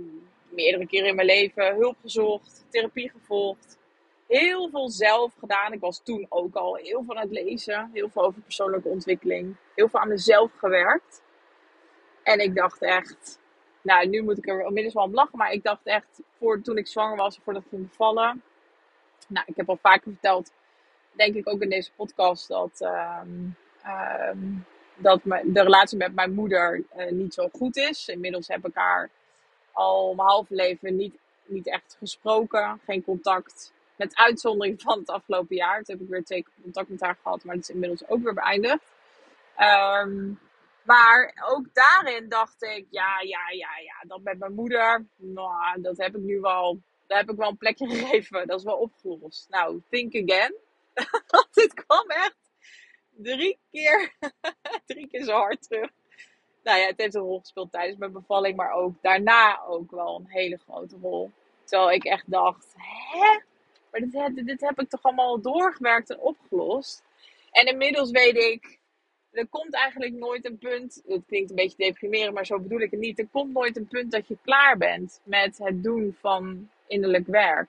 meerdere 0.48 0.86
keren 0.86 1.08
in 1.08 1.14
mijn 1.14 1.26
leven 1.26 1.74
hulp 1.74 1.96
gezocht, 2.02 2.64
therapie 2.70 3.10
gevolgd. 3.10 3.78
Heel 4.26 4.68
veel 4.68 4.90
zelf 4.90 5.32
gedaan. 5.38 5.72
Ik 5.72 5.80
was 5.80 6.00
toen 6.02 6.26
ook 6.28 6.54
al 6.54 6.74
heel 6.74 7.02
veel 7.04 7.16
aan 7.16 7.28
het 7.28 7.44
lezen. 7.44 7.90
Heel 7.92 8.08
veel 8.08 8.22
over 8.22 8.40
persoonlijke 8.40 8.88
ontwikkeling. 8.88 9.56
Heel 9.74 9.88
veel 9.88 10.00
aan 10.00 10.08
mezelf 10.08 10.52
gewerkt. 10.56 11.21
En 12.22 12.38
ik 12.38 12.54
dacht 12.54 12.82
echt, 12.82 13.38
nou 13.80 14.08
nu 14.08 14.22
moet 14.22 14.38
ik 14.38 14.48
er 14.48 14.66
inmiddels 14.66 14.94
wel 14.94 15.04
om 15.04 15.14
lachen, 15.14 15.38
maar 15.38 15.52
ik 15.52 15.62
dacht 15.62 15.86
echt, 15.86 16.20
voor, 16.38 16.60
toen 16.60 16.76
ik 16.76 16.86
zwanger 16.86 17.16
was, 17.16 17.38
voordat 17.42 17.62
ik 17.62 17.68
ging 17.68 17.88
bevallen. 17.88 18.42
Nou, 19.28 19.46
ik 19.48 19.56
heb 19.56 19.68
al 19.68 19.78
vaker 19.82 20.10
verteld, 20.10 20.52
denk 21.12 21.34
ik 21.34 21.48
ook 21.48 21.60
in 21.60 21.70
deze 21.70 21.90
podcast, 21.96 22.48
dat, 22.48 22.80
um, 22.80 23.56
um, 24.30 24.64
dat 24.94 25.20
de 25.24 25.62
relatie 25.62 25.98
met 25.98 26.14
mijn 26.14 26.34
moeder 26.34 26.84
uh, 26.96 27.10
niet 27.10 27.34
zo 27.34 27.48
goed 27.52 27.76
is. 27.76 28.08
Inmiddels 28.08 28.48
heb 28.48 28.66
ik 28.66 28.74
haar 28.74 29.10
al 29.72 30.14
mijn 30.14 30.28
halve 30.28 30.54
leven 30.54 30.96
niet, 30.96 31.14
niet 31.44 31.66
echt 31.66 31.96
gesproken, 31.98 32.80
geen 32.84 33.04
contact. 33.04 33.72
Met 33.96 34.16
uitzondering 34.16 34.80
van 34.80 34.98
het 34.98 35.10
afgelopen 35.10 35.56
jaar. 35.56 35.82
Toen 35.82 35.94
heb 35.94 36.04
ik 36.04 36.10
weer 36.10 36.24
twee 36.24 36.46
contact 36.62 36.88
met 36.88 37.00
haar 37.00 37.16
gehad, 37.22 37.44
maar 37.44 37.54
dat 37.54 37.64
is 37.64 37.70
inmiddels 37.70 38.08
ook 38.08 38.22
weer 38.22 38.34
beëindigd. 38.34 38.92
Um, 39.58 40.38
maar 40.84 41.44
ook 41.48 41.74
daarin 41.74 42.28
dacht 42.28 42.62
ik, 42.62 42.86
ja, 42.90 43.20
ja, 43.20 43.50
ja, 43.50 43.78
ja, 43.78 44.04
dat 44.06 44.22
met 44.22 44.38
mijn 44.38 44.54
moeder, 44.54 45.06
nou, 45.16 45.80
dat 45.82 45.96
heb 45.96 46.16
ik 46.16 46.22
nu 46.22 46.40
wel, 46.40 46.80
daar 47.06 47.18
heb 47.18 47.30
ik 47.30 47.36
wel 47.36 47.48
een 47.48 47.56
plekje 47.56 47.88
gegeven. 47.96 48.46
Dat 48.46 48.58
is 48.58 48.64
wel 48.64 48.76
opgelost. 48.76 49.48
Nou, 49.48 49.82
think 49.90 50.14
again. 50.14 50.54
dit 51.52 51.74
kwam 51.74 52.06
echt 52.06 52.50
drie 53.10 53.58
keer, 53.70 54.12
drie 54.86 55.08
keer 55.08 55.24
zo 55.24 55.32
hard 55.32 55.62
terug. 55.62 55.90
Nou 56.62 56.78
ja, 56.78 56.86
het 56.86 56.98
heeft 56.98 57.14
een 57.14 57.20
rol 57.20 57.38
gespeeld 57.38 57.72
tijdens 57.72 57.98
mijn 57.98 58.12
bevalling, 58.12 58.56
maar 58.56 58.72
ook 58.72 58.94
daarna 59.02 59.62
ook 59.62 59.90
wel 59.90 60.16
een 60.16 60.30
hele 60.30 60.58
grote 60.58 60.96
rol. 61.02 61.30
Terwijl 61.64 61.92
ik 61.92 62.04
echt 62.04 62.30
dacht, 62.30 62.74
hè? 62.76 63.40
Maar 63.90 64.00
dit, 64.00 64.46
dit 64.46 64.60
heb 64.60 64.80
ik 64.80 64.88
toch 64.88 65.02
allemaal 65.02 65.40
doorgewerkt 65.40 66.10
en 66.10 66.18
opgelost. 66.18 67.04
En 67.50 67.66
inmiddels 67.66 68.10
weet 68.10 68.36
ik, 68.36 68.78
er 69.32 69.48
komt 69.48 69.74
eigenlijk 69.74 70.12
nooit 70.12 70.44
een 70.44 70.58
punt, 70.58 71.02
het 71.06 71.22
klinkt 71.26 71.50
een 71.50 71.56
beetje 71.56 71.76
deprimerend, 71.76 72.34
maar 72.34 72.46
zo 72.46 72.58
bedoel 72.58 72.80
ik 72.80 72.90
het 72.90 73.00
niet. 73.00 73.18
Er 73.18 73.28
komt 73.30 73.52
nooit 73.52 73.76
een 73.76 73.88
punt 73.88 74.12
dat 74.12 74.28
je 74.28 74.36
klaar 74.42 74.76
bent 74.76 75.20
met 75.24 75.58
het 75.58 75.82
doen 75.82 76.16
van 76.20 76.68
innerlijk 76.86 77.26
werk. 77.26 77.68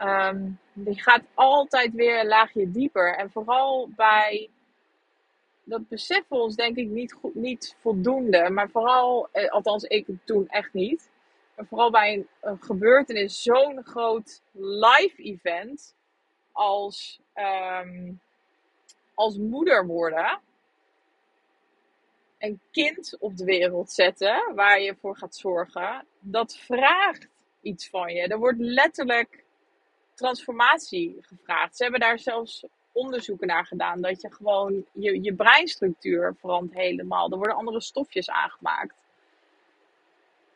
Um, 0.00 0.58
je 0.72 1.00
gaat 1.00 1.22
altijd 1.34 1.92
weer 1.92 2.20
een 2.20 2.26
laagje 2.26 2.70
dieper. 2.70 3.14
En 3.16 3.30
vooral 3.30 3.88
bij, 3.96 4.50
dat 5.64 5.88
beseffen 5.88 6.36
ons 6.36 6.56
denk 6.56 6.76
ik 6.76 6.88
niet, 6.88 7.12
goed, 7.12 7.34
niet 7.34 7.76
voldoende. 7.80 8.50
Maar 8.50 8.70
vooral, 8.70 9.28
eh, 9.32 9.50
althans 9.50 9.84
ik 9.84 10.06
toen 10.24 10.48
echt 10.48 10.72
niet. 10.72 11.10
Maar 11.56 11.66
vooral 11.66 11.90
bij 11.90 12.26
een, 12.40 12.58
gebeurtenis, 12.60 13.42
zo'n 13.42 13.84
groot 13.84 14.40
live 14.52 15.22
event 15.22 15.94
als, 16.52 17.20
um, 17.34 18.20
als 19.14 19.36
moeder 19.36 19.86
worden 19.86 20.40
een 22.42 22.60
kind 22.70 23.16
op 23.18 23.36
de 23.36 23.44
wereld 23.44 23.90
zetten 23.90 24.54
waar 24.54 24.80
je 24.80 24.96
voor 25.00 25.16
gaat 25.16 25.36
zorgen, 25.36 26.06
dat 26.20 26.56
vraagt 26.56 27.28
iets 27.60 27.88
van 27.88 28.12
je. 28.12 28.20
Er 28.20 28.38
wordt 28.38 28.58
letterlijk 28.58 29.44
transformatie 30.14 31.16
gevraagd. 31.20 31.76
Ze 31.76 31.82
hebben 31.82 32.00
daar 32.00 32.18
zelfs 32.18 32.64
onderzoeken 32.92 33.46
naar 33.46 33.66
gedaan. 33.66 34.00
Dat 34.00 34.20
je 34.20 34.32
gewoon 34.32 34.84
je, 34.92 35.22
je 35.22 35.34
breinstructuur 35.34 36.34
verandert 36.40 36.78
helemaal. 36.78 37.30
Er 37.30 37.36
worden 37.36 37.56
andere 37.56 37.80
stofjes 37.80 38.30
aangemaakt. 38.30 39.02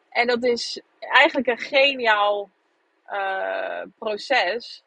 En 0.09 0.27
dat 0.27 0.44
is 0.44 0.81
eigenlijk 0.99 1.46
een 1.46 1.59
geniaal 1.59 2.51
uh, 3.11 3.83
proces. 3.99 4.83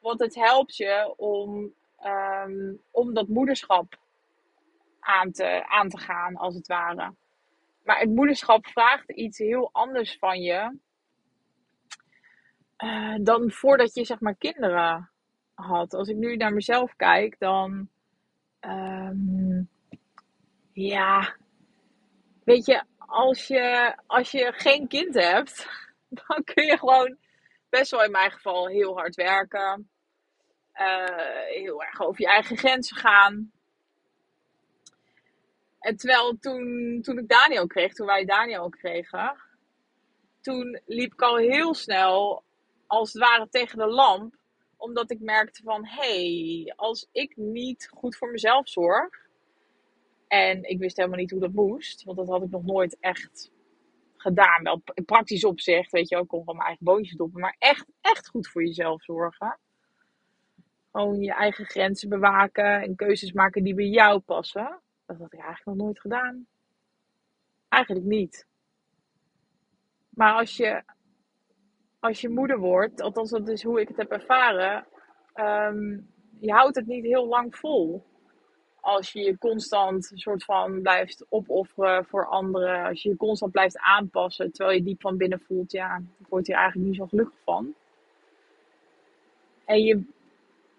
Want 0.00 0.20
het 0.20 0.34
helpt 0.34 0.76
je 0.76 1.14
om, 1.16 1.72
um, 2.04 2.80
om 2.90 3.14
dat 3.14 3.28
moederschap 3.28 3.98
aan 5.00 5.30
te, 5.30 5.64
aan 5.66 5.88
te 5.88 5.98
gaan, 5.98 6.36
als 6.36 6.54
het 6.54 6.66
ware. 6.66 7.14
Maar 7.84 7.98
het 7.98 8.14
moederschap 8.14 8.66
vraagt 8.66 9.10
iets 9.10 9.38
heel 9.38 9.68
anders 9.72 10.16
van 10.18 10.40
je. 10.40 10.78
Uh, 12.84 13.16
dan 13.20 13.50
voordat 13.50 13.94
je 13.94 14.04
zeg 14.04 14.20
maar 14.20 14.34
kinderen 14.34 15.10
had. 15.54 15.94
Als 15.94 16.08
ik 16.08 16.16
nu 16.16 16.36
naar 16.36 16.52
mezelf 16.52 16.96
kijk, 16.96 17.38
dan. 17.38 17.88
Um, 18.60 19.68
ja. 20.72 21.36
Weet 22.44 22.66
je, 22.66 22.82
als 22.98 23.46
je, 23.46 23.96
als 24.06 24.30
je 24.30 24.52
geen 24.56 24.88
kind 24.88 25.14
hebt, 25.14 25.68
dan 26.26 26.44
kun 26.44 26.64
je 26.64 26.78
gewoon 26.78 27.16
best 27.68 27.90
wel 27.90 28.04
in 28.04 28.10
mijn 28.10 28.30
geval 28.30 28.66
heel 28.66 28.96
hard 28.96 29.14
werken. 29.14 29.90
Uh, 30.74 31.44
heel 31.46 31.82
erg 31.82 32.00
over 32.00 32.20
je 32.20 32.28
eigen 32.28 32.56
grenzen 32.56 32.96
gaan. 32.96 33.52
En 35.78 35.96
terwijl 35.96 36.38
toen, 36.38 36.98
toen 37.02 37.18
ik 37.18 37.28
Daniel 37.28 37.66
kreeg, 37.66 37.92
toen 37.92 38.06
wij 38.06 38.24
Daniel 38.24 38.68
kregen, 38.68 39.36
toen 40.40 40.80
liep 40.86 41.12
ik 41.12 41.22
al 41.22 41.36
heel 41.36 41.74
snel 41.74 42.42
als 42.86 43.12
het 43.12 43.22
ware 43.22 43.48
tegen 43.48 43.78
de 43.78 43.86
lamp. 43.86 44.36
Omdat 44.76 45.10
ik 45.10 45.20
merkte 45.20 45.62
van, 45.62 45.86
hé, 45.86 46.62
hey, 46.62 46.72
als 46.76 47.08
ik 47.12 47.36
niet 47.36 47.90
goed 47.94 48.16
voor 48.16 48.30
mezelf 48.30 48.68
zorg. 48.68 49.26
En 50.28 50.62
ik 50.62 50.78
wist 50.78 50.96
helemaal 50.96 51.18
niet 51.18 51.30
hoe 51.30 51.40
dat 51.40 51.52
moest. 51.52 52.04
Want 52.04 52.16
dat 52.16 52.28
had 52.28 52.42
ik 52.42 52.50
nog 52.50 52.64
nooit 52.64 52.96
echt 53.00 53.50
gedaan. 54.16 54.62
Wel 54.62 54.82
praktisch 55.04 55.44
opzicht, 55.44 55.90
weet 55.90 56.08
je, 56.08 56.16
ik 56.16 56.28
kon 56.28 56.44
van 56.44 56.54
mijn 56.54 56.66
eigen 56.66 56.84
boontjes 56.84 57.16
doppen. 57.16 57.40
Maar 57.40 57.56
echt, 57.58 57.86
echt 58.00 58.28
goed 58.28 58.48
voor 58.48 58.64
jezelf 58.64 59.02
zorgen. 59.02 59.58
Gewoon 60.92 61.20
je 61.20 61.32
eigen 61.32 61.64
grenzen 61.64 62.08
bewaken 62.08 62.82
en 62.82 62.96
keuzes 62.96 63.32
maken 63.32 63.64
die 63.64 63.74
bij 63.74 63.88
jou 63.88 64.18
passen. 64.18 64.80
Dat 65.08 65.18
had 65.18 65.32
ik 65.32 65.40
eigenlijk 65.40 65.64
nog 65.64 65.86
nooit 65.86 66.00
gedaan. 66.00 66.46
Eigenlijk 67.68 68.06
niet. 68.06 68.46
Maar 70.08 70.34
als 70.34 70.56
je, 70.56 70.82
als 72.00 72.20
je 72.20 72.28
moeder 72.28 72.58
wordt, 72.58 73.00
althans 73.00 73.30
dat 73.30 73.48
is 73.48 73.62
hoe 73.62 73.80
ik 73.80 73.88
het 73.88 73.96
heb 73.96 74.10
ervaren, 74.10 74.86
um, 75.34 76.10
je 76.40 76.52
houdt 76.52 76.76
het 76.76 76.86
niet 76.86 77.04
heel 77.04 77.26
lang 77.26 77.56
vol. 77.56 78.04
Als 78.80 79.12
je 79.12 79.20
je 79.20 79.38
constant 79.38 80.10
soort 80.14 80.44
van 80.44 80.82
blijft 80.82 81.26
opofferen 81.28 82.04
voor 82.04 82.26
anderen, 82.26 82.84
als 82.84 83.02
je 83.02 83.08
je 83.08 83.16
constant 83.16 83.52
blijft 83.52 83.78
aanpassen, 83.78 84.52
terwijl 84.52 84.76
je 84.76 84.84
diep 84.84 85.00
van 85.00 85.16
binnen 85.16 85.40
voelt, 85.40 85.72
ja, 85.72 86.02
ik 86.18 86.26
word 86.28 86.46
hier 86.46 86.56
eigenlijk 86.56 86.88
niet 86.88 86.96
zo 86.96 87.06
gelukkig 87.06 87.38
van. 87.44 87.74
En 89.64 89.82
je, 89.82 90.02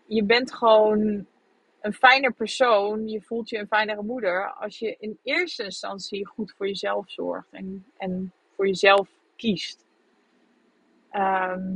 je 0.06 0.24
bent 0.24 0.54
gewoon 0.54 1.28
een 1.82 1.94
fijner 1.94 2.34
persoon, 2.34 3.08
je 3.08 3.22
voelt 3.22 3.50
je 3.50 3.58
een 3.58 3.68
fijnere 3.68 4.02
moeder 4.02 4.54
als 4.54 4.80
je 4.80 4.96
in 5.00 5.20
eerste 5.24 5.64
instantie 5.64 6.26
goed 6.26 6.54
voor 6.58 6.68
jezelf 6.68 7.10
zorgt 7.12 7.52
en, 7.52 7.86
en 7.98 8.34
voor 8.56 8.68
jezelf 8.68 9.10
kiest. 9.36 9.86
Ehm, 11.10 11.76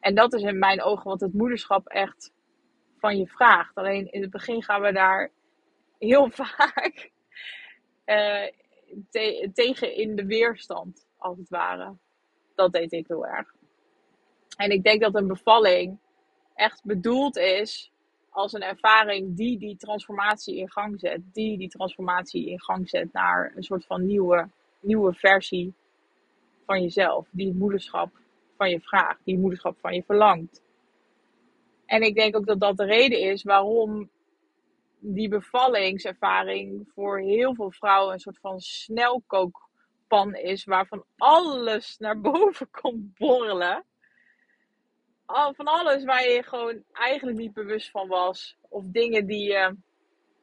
en 0.00 0.14
dat 0.14 0.32
is 0.32 0.42
in 0.42 0.58
mijn 0.58 0.82
ogen 0.82 1.04
wat 1.04 1.20
het 1.20 1.32
moederschap 1.32 1.86
echt 1.86 2.32
van 2.98 3.18
je 3.18 3.26
vraagt. 3.26 3.74
Alleen 3.74 4.12
in 4.12 4.22
het 4.22 4.30
begin 4.30 4.62
gaan 4.62 4.80
we 4.80 4.92
daar 4.92 5.30
heel 5.98 6.30
vaak 6.40 7.10
uh, 8.06 8.46
tegen 9.52 9.94
in 9.94 10.16
de 10.16 10.26
weerstand, 10.26 11.06
als 11.16 11.38
het 11.38 11.48
ware. 11.48 11.96
Dat 12.54 12.72
deed 12.72 12.92
ik 12.92 13.06
heel 13.06 13.26
erg. 13.26 13.54
En 14.56 14.70
ik 14.70 14.82
denk 14.82 15.00
dat 15.00 15.14
een 15.14 15.26
bevalling 15.26 15.98
echt 16.54 16.84
bedoeld 16.84 17.36
is 17.36 17.89
als 18.30 18.52
een 18.52 18.62
ervaring 18.62 19.36
die 19.36 19.58
die 19.58 19.76
transformatie 19.76 20.56
in 20.56 20.70
gang 20.70 21.00
zet. 21.00 21.20
Die 21.32 21.58
die 21.58 21.68
transformatie 21.68 22.50
in 22.50 22.60
gang 22.60 22.88
zet 22.88 23.12
naar 23.12 23.52
een 23.56 23.62
soort 23.62 23.84
van 23.84 24.06
nieuwe, 24.06 24.48
nieuwe 24.80 25.14
versie 25.14 25.74
van 26.66 26.82
jezelf. 26.82 27.26
Die 27.30 27.48
het 27.48 27.58
moederschap 27.58 28.10
van 28.56 28.70
je 28.70 28.80
vraagt. 28.80 29.20
Die 29.24 29.34
het 29.34 29.42
moederschap 29.42 29.78
van 29.80 29.94
je 29.94 30.02
verlangt. 30.02 30.62
En 31.86 32.02
ik 32.02 32.14
denk 32.14 32.36
ook 32.36 32.46
dat 32.46 32.60
dat 32.60 32.76
de 32.76 32.84
reden 32.84 33.20
is 33.20 33.42
waarom 33.42 34.10
die 34.98 35.28
bevallingservaring 35.28 36.88
voor 36.94 37.18
heel 37.18 37.54
veel 37.54 37.70
vrouwen 37.70 38.12
een 38.12 38.20
soort 38.20 38.38
van 38.38 38.60
snelkookpan 38.60 40.34
is. 40.34 40.64
Waarvan 40.64 41.04
alles 41.16 41.98
naar 41.98 42.20
boven 42.20 42.70
komt 42.80 43.18
borrelen 43.18 43.84
van 45.32 45.66
alles 45.66 46.04
waar 46.04 46.28
je 46.28 46.42
gewoon 46.42 46.82
eigenlijk 46.92 47.38
niet 47.38 47.52
bewust 47.52 47.90
van 47.90 48.08
was. 48.08 48.56
Of 48.68 48.84
dingen 48.86 49.26
die 49.26 49.52
je 49.52 49.76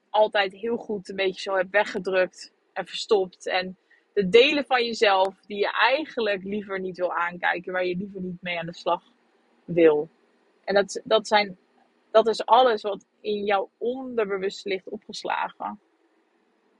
altijd 0.10 0.54
heel 0.54 0.78
goed 0.78 1.10
een 1.10 1.16
beetje 1.16 1.42
zo 1.42 1.56
hebt 1.56 1.70
weggedrukt 1.70 2.54
en 2.74 2.86
verstopt. 2.86 3.48
En 3.48 3.78
de 4.14 4.30
delen 4.30 4.66
van 4.66 4.86
jezelf 4.86 5.36
die 5.46 5.58
je 5.58 5.72
eigenlijk 5.72 6.44
liever 6.44 6.80
niet 6.80 6.98
wil 6.98 7.14
aankijken, 7.14 7.74
waar 7.74 7.86
je 7.86 7.98
liever 7.98 8.22
niet 8.22 8.42
mee 8.42 8.60
aan 8.60 8.66
de 8.66 8.74
slag 8.74 9.04
wil. 9.66 10.10
En 10.64 10.74
dat, 10.74 11.02
dat, 11.04 11.28
zijn, 11.28 11.58
dat 12.12 12.28
is 12.28 12.46
alles 12.46 12.82
wat 12.82 13.06
in 13.22 13.44
jouw 13.44 13.70
onderbewust 13.78 14.66
ligt 14.66 14.90
opgeslagen. 14.90 15.80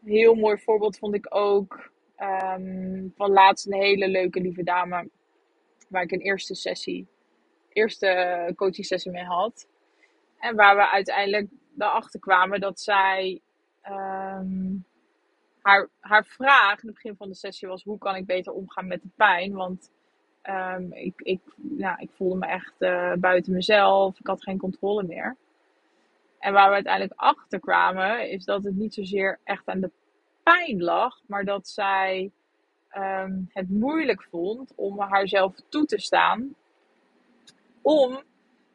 Een 0.04 0.12
heel 0.12 0.36
mooi 0.36 0.58
voorbeeld 0.58 0.98
vond 0.98 1.16
ik 1.16 1.36
ook 1.36 1.92
um, 2.20 3.14
van 3.16 3.32
laatst 3.32 3.66
een 3.66 3.74
hele 3.74 4.08
leuke 4.08 4.42
lieve 4.42 4.64
dame, 4.64 5.10
waar 5.90 6.04
ik 6.04 6.12
een 6.12 6.22
eerste 6.22 6.56
sessie 6.56 7.08
eerste 7.78 8.54
coaching 8.56 8.86
sessie 8.86 9.12
mee 9.12 9.24
had. 9.24 9.68
En 10.40 10.56
waar 10.56 10.76
we 10.76 10.90
uiteindelijk 10.90 11.50
erachter 11.78 12.20
kwamen 12.20 12.60
dat 12.60 12.80
zij. 12.80 13.42
Ehm, 13.82 14.76
haar, 15.62 15.90
haar 16.00 16.26
vraag 16.26 16.82
in 16.82 16.88
het 16.88 16.96
begin 16.96 17.16
van 17.16 17.28
de 17.28 17.36
sessie 17.36 17.68
was: 17.68 17.84
hoe 17.84 17.98
kan 17.98 18.16
ik 18.16 18.26
beter 18.26 18.54
omgaan 18.54 18.88
met 18.88 19.02
de 19.02 19.10
pijn? 19.16 19.54
Want 19.54 19.92
um, 20.44 20.94
ik, 20.94 21.22
ik, 21.22 21.42
nou, 21.56 21.96
ik 22.00 22.10
voelde 22.12 22.36
me 22.36 22.46
echt 22.46 22.74
uh, 22.80 23.14
buiten 23.14 23.54
mezelf. 23.54 24.20
Ik 24.20 24.28
had 24.28 24.44
geen 24.44 24.58
controle 24.58 25.04
meer. 25.04 25.36
En 26.40 26.54
waar 26.54 26.68
we 26.68 26.74
uiteindelijk 26.74 27.14
achter 27.20 27.60
kwamen, 27.60 28.30
is 28.30 28.46
dat 28.46 28.64
het 28.64 28.76
niet 28.76 28.94
zozeer 28.94 29.40
echt 29.44 29.68
aan 29.68 29.82
de 29.82 29.92
pijn 30.44 30.84
lag, 30.84 31.22
maar 31.26 31.46
dat 31.46 31.68
zij 31.68 32.32
um, 32.98 33.50
het 33.54 33.70
moeilijk 33.70 34.24
vond 34.24 34.74
om 34.76 35.00
haarzelf 35.00 35.56
toe 35.70 35.86
te 35.86 36.00
staan 36.00 36.56
om 37.82 38.24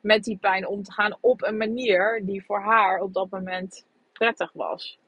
met 0.01 0.25
die 0.25 0.37
pijn 0.37 0.67
om 0.67 0.83
te 0.83 0.93
gaan 0.93 1.17
op 1.21 1.43
een 1.43 1.57
manier 1.57 2.23
die 2.25 2.45
voor 2.45 2.61
haar 2.61 3.01
op 3.01 3.13
dat 3.13 3.31
moment 3.31 3.87
prettig 4.13 4.53
was. 4.53 4.99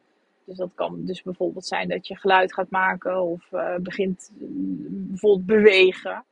Dus 0.44 0.57
dat 0.57 0.70
kan 0.74 1.04
dus 1.04 1.22
bijvoorbeeld 1.22 1.66
zijn 1.66 1.88
dat 1.88 2.07
je 2.07 2.16
geluid 2.16 2.54
gaat 2.54 2.70
maken 2.70 3.22
of 3.22 3.52
uh, 3.52 3.76
begint 3.76 4.33
uh, 4.38 4.48
bijvoorbeeld 4.90 5.46
bewegen. 5.46 6.24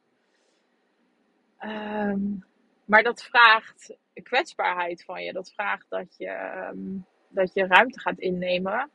Um, 1.60 2.44
maar 2.84 3.02
dat 3.02 3.22
vraagt 3.22 3.96
kwetsbaarheid 4.22 5.04
van 5.04 5.22
je. 5.22 5.32
Dat 5.32 5.52
vraagt 5.52 5.86
dat 5.88 6.16
je, 6.16 6.68
um, 6.72 7.06
dat 7.28 7.54
je 7.54 7.66
ruimte 7.66 8.00
gaat 8.00 8.18
innemen. 8.18 8.90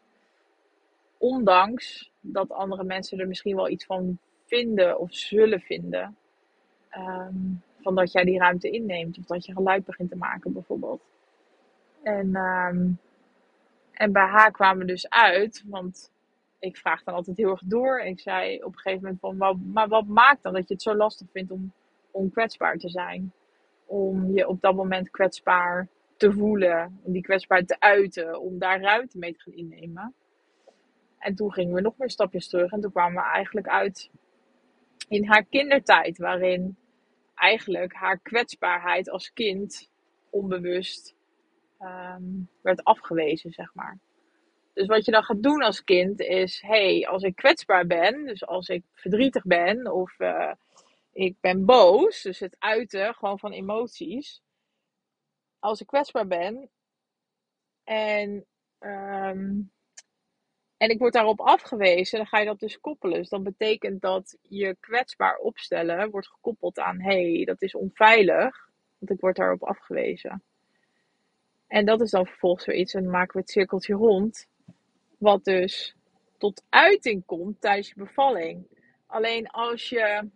Ondanks 1.17 2.11
dat 2.19 2.51
andere 2.51 2.83
mensen 2.83 3.19
er 3.19 3.27
misschien 3.27 3.55
wel 3.55 3.69
iets 3.69 3.85
van 3.85 4.17
vinden 4.45 4.99
of 4.99 5.13
zullen 5.13 5.61
vinden. 5.61 6.17
Um, 6.91 7.63
dat 7.95 8.11
jij 8.11 8.23
die 8.23 8.39
ruimte 8.39 8.69
inneemt. 8.69 9.17
Of 9.17 9.25
dat 9.25 9.45
je 9.45 9.53
geluid 9.53 9.85
begint 9.85 10.09
te 10.09 10.15
maken 10.15 10.53
bijvoorbeeld. 10.53 11.01
En, 12.03 12.35
um, 12.35 12.99
en 13.91 14.11
bij 14.11 14.27
haar 14.27 14.51
kwamen 14.51 14.77
we 14.77 14.85
dus 14.85 15.09
uit, 15.09 15.63
want 15.67 16.11
ik 16.59 16.77
vraag 16.77 17.03
dan 17.03 17.13
altijd 17.13 17.37
heel 17.37 17.49
erg 17.49 17.61
door. 17.65 17.99
Ik 17.99 18.19
zei 18.19 18.63
op 18.63 18.73
een 18.73 18.79
gegeven 18.79 19.01
moment 19.01 19.19
van, 19.19 19.61
maar 19.73 19.87
wat 19.87 20.07
maakt 20.07 20.43
dan 20.43 20.53
dat 20.53 20.67
je 20.67 20.73
het 20.73 20.83
zo 20.83 20.95
lastig 20.95 21.27
vindt 21.31 21.51
om, 21.51 21.71
om 22.11 22.31
kwetsbaar 22.31 22.77
te 22.77 22.89
zijn? 22.89 23.31
Om 23.85 24.31
je 24.31 24.47
op 24.47 24.61
dat 24.61 24.75
moment 24.75 25.09
kwetsbaar 25.09 25.87
te 26.17 26.31
voelen, 26.31 26.99
om 27.03 27.11
die 27.11 27.21
kwetsbaar 27.21 27.63
te 27.63 27.79
uiten, 27.79 28.41
om 28.41 28.59
daar 28.59 28.81
ruimte 28.81 29.17
mee 29.17 29.33
te 29.33 29.39
gaan 29.39 29.53
innemen. 29.53 30.13
En 31.19 31.35
toen 31.35 31.53
gingen 31.53 31.73
we 31.73 31.81
nog 31.81 31.97
meer 31.97 32.09
stapjes 32.09 32.47
terug 32.47 32.71
en 32.71 32.81
toen 32.81 32.91
kwamen 32.91 33.23
we 33.23 33.29
eigenlijk 33.29 33.67
uit 33.67 34.09
in 35.07 35.25
haar 35.25 35.43
kindertijd, 35.43 36.17
waarin 36.17 36.77
eigenlijk 37.37 37.93
haar 37.93 38.19
kwetsbaarheid 38.19 39.09
als 39.09 39.33
kind 39.33 39.89
onbewust 40.29 41.15
um, 41.79 42.49
werd 42.61 42.83
afgewezen, 42.83 43.51
zeg 43.51 43.73
maar. 43.73 43.99
Dus 44.73 44.87
wat 44.87 45.05
je 45.05 45.11
dan 45.11 45.23
gaat 45.23 45.43
doen 45.43 45.61
als 45.61 45.83
kind 45.83 46.19
is, 46.19 46.61
hey, 46.61 47.07
als 47.07 47.23
ik 47.23 47.35
kwetsbaar 47.35 47.87
ben, 47.87 48.25
dus 48.25 48.45
als 48.45 48.67
ik 48.67 48.83
verdrietig 48.93 49.43
ben 49.43 49.91
of 49.91 50.19
uh, 50.19 50.53
ik 51.11 51.35
ben 51.39 51.65
boos, 51.65 52.21
dus 52.21 52.39
het 52.39 52.55
uiten 52.59 53.13
gewoon 53.13 53.39
van 53.39 53.51
emoties. 53.51 54.41
Als 55.59 55.81
ik 55.81 55.87
kwetsbaar 55.87 56.27
ben 56.27 56.69
en, 57.83 58.45
um, 58.79 59.71
en 60.77 60.89
ik 60.89 60.99
word 60.99 61.13
daarop 61.13 61.39
afgewezen, 61.39 62.17
dan 62.17 62.27
ga 62.27 62.39
je 62.39 62.45
dat 62.45 62.59
dus 62.59 62.79
koppelen. 62.79 63.17
Dus 63.17 63.29
dan 63.29 63.43
betekent 63.43 64.01
dat 64.01 64.37
je 64.41 64.77
kwetsbaar 64.79 65.37
opstellen 65.37 66.09
wordt 66.09 66.27
gekoppeld 66.27 66.79
aan, 66.79 67.01
hey, 67.01 67.43
dat 67.45 67.61
is 67.61 67.75
onveilig, 67.75 68.69
want 68.97 69.11
ik 69.11 69.19
word 69.19 69.35
daarop 69.35 69.63
afgewezen. 69.63 70.43
En 71.67 71.85
dat 71.85 72.01
is 72.01 72.11
dan 72.11 72.25
vervolgens 72.25 72.65
weer 72.65 72.75
iets, 72.75 72.93
en 72.93 73.03
dan 73.03 73.11
maken 73.11 73.33
we 73.33 73.39
het 73.39 73.49
cirkeltje 73.49 73.93
rond, 73.93 74.47
wat 75.17 75.43
dus 75.43 75.95
tot 76.37 76.63
uiting 76.69 77.25
komt 77.25 77.61
tijdens 77.61 77.87
je 77.87 77.95
bevalling. 77.95 78.67
Alleen 79.07 79.47
als 79.47 79.89
je 79.89 80.29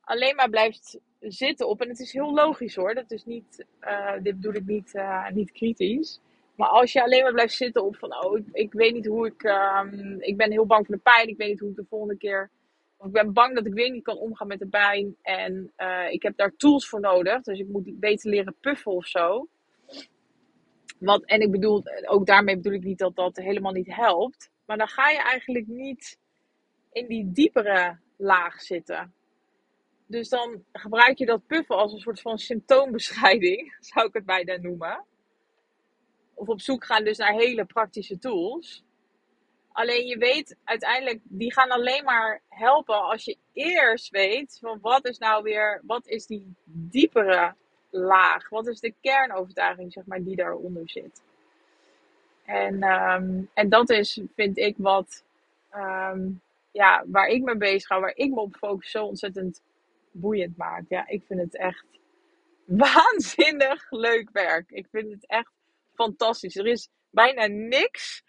alleen 0.00 0.34
maar 0.34 0.50
blijft 0.50 0.98
zitten 1.20 1.68
op, 1.68 1.80
en 1.80 1.88
het 1.88 2.00
is 2.00 2.12
heel 2.12 2.34
logisch 2.34 2.74
hoor, 2.74 2.94
dat 2.94 3.10
is 3.10 3.24
niet, 3.24 3.66
uh, 3.80 4.12
dit 4.22 4.34
bedoel 4.34 4.54
ik 4.54 4.66
niet, 4.66 4.94
uh, 4.94 5.30
niet 5.30 5.52
kritisch. 5.52 6.20
Maar 6.60 6.68
als 6.68 6.92
je 6.92 7.02
alleen 7.02 7.22
maar 7.22 7.32
blijft 7.32 7.54
zitten 7.54 7.84
op 7.84 7.96
van, 7.96 8.24
oh, 8.24 8.38
ik, 8.52 8.72
weet 8.72 8.92
niet 8.92 9.06
hoe 9.06 9.26
ik, 9.26 9.42
um, 9.42 10.20
ik 10.20 10.36
ben 10.36 10.50
heel 10.50 10.66
bang 10.66 10.86
voor 10.86 10.94
de 10.94 11.00
pijn, 11.00 11.28
ik 11.28 11.36
weet 11.36 11.48
niet 11.48 11.60
hoe 11.60 11.70
ik 11.70 11.76
de 11.76 11.86
volgende 11.88 12.16
keer, 12.16 12.50
of 12.96 13.06
ik 13.06 13.12
ben 13.12 13.32
bang 13.32 13.54
dat 13.54 13.66
ik 13.66 13.72
weer 13.72 13.90
niet 13.90 14.02
kan 14.02 14.16
omgaan 14.16 14.46
met 14.46 14.58
de 14.58 14.68
pijn 14.68 15.16
en 15.22 15.72
uh, 15.78 16.10
ik 16.10 16.22
heb 16.22 16.36
daar 16.36 16.56
tools 16.56 16.88
voor 16.88 17.00
nodig, 17.00 17.42
dus 17.42 17.58
ik 17.58 17.68
moet 17.68 18.00
beter 18.00 18.30
leren 18.30 18.54
puffen 18.60 18.92
of 18.92 19.06
zo. 19.06 19.48
Wat, 20.98 21.24
en 21.24 21.40
ik 21.40 21.50
bedoel, 21.50 21.82
ook 22.06 22.26
daarmee 22.26 22.56
bedoel 22.56 22.72
ik 22.72 22.84
niet 22.84 22.98
dat 22.98 23.16
dat 23.16 23.36
helemaal 23.36 23.72
niet 23.72 23.94
helpt, 23.94 24.50
maar 24.66 24.78
dan 24.78 24.88
ga 24.88 25.10
je 25.10 25.22
eigenlijk 25.22 25.66
niet 25.66 26.18
in 26.92 27.06
die 27.06 27.32
diepere 27.32 27.98
laag 28.16 28.60
zitten. 28.60 29.12
Dus 30.06 30.28
dan 30.28 30.64
gebruik 30.72 31.18
je 31.18 31.26
dat 31.26 31.46
puffen 31.46 31.76
als 31.76 31.92
een 31.92 32.00
soort 32.00 32.20
van 32.20 32.38
symptoombestrijding, 32.38 33.76
zou 33.94 34.06
ik 34.06 34.14
het 34.14 34.24
bijna 34.24 34.56
noemen. 34.56 35.04
Of 36.40 36.48
op 36.48 36.60
zoek 36.60 36.84
gaan 36.84 37.04
dus 37.04 37.18
naar 37.18 37.32
hele 37.32 37.64
praktische 37.64 38.18
tools. 38.18 38.84
Alleen 39.72 40.06
je 40.06 40.18
weet 40.18 40.56
uiteindelijk, 40.64 41.20
die 41.22 41.52
gaan 41.52 41.70
alleen 41.70 42.04
maar 42.04 42.42
helpen 42.48 43.02
als 43.02 43.24
je 43.24 43.36
eerst 43.52 44.10
weet 44.10 44.58
van 44.60 44.78
wat 44.80 45.06
is 45.06 45.18
nou 45.18 45.42
weer, 45.42 45.80
wat 45.84 46.06
is 46.06 46.26
die 46.26 46.54
diepere 46.64 47.54
laag? 47.90 48.48
Wat 48.48 48.66
is 48.66 48.80
de 48.80 48.94
kernovertuiging, 49.00 49.92
zeg 49.92 50.04
maar, 50.06 50.22
die 50.22 50.36
daaronder 50.36 50.82
zit? 50.88 51.22
En, 52.44 52.82
um, 52.82 53.50
en 53.54 53.68
dat 53.68 53.90
is, 53.90 54.20
vind 54.34 54.58
ik, 54.58 54.74
wat, 54.78 55.24
um, 55.74 56.40
ja, 56.70 57.04
waar 57.06 57.28
ik 57.28 57.42
me 57.42 57.56
bezig 57.56 57.86
ga, 57.86 58.00
waar 58.00 58.16
ik 58.16 58.30
me 58.30 58.40
op 58.40 58.56
focus, 58.56 58.90
zo 58.90 59.04
ontzettend 59.04 59.62
boeiend 60.10 60.56
maakt. 60.56 60.88
Ja, 60.88 61.08
ik 61.08 61.22
vind 61.26 61.40
het 61.40 61.56
echt 61.56 61.84
waanzinnig 62.84 63.90
leuk 63.90 64.30
werk. 64.32 64.70
Ik 64.70 64.86
vind 64.90 65.12
het 65.12 65.26
echt 65.26 65.52
fantastisch. 66.02 66.56
Er 66.56 66.66
is 66.66 66.88
bijna 67.10 67.46
niks 67.46 68.22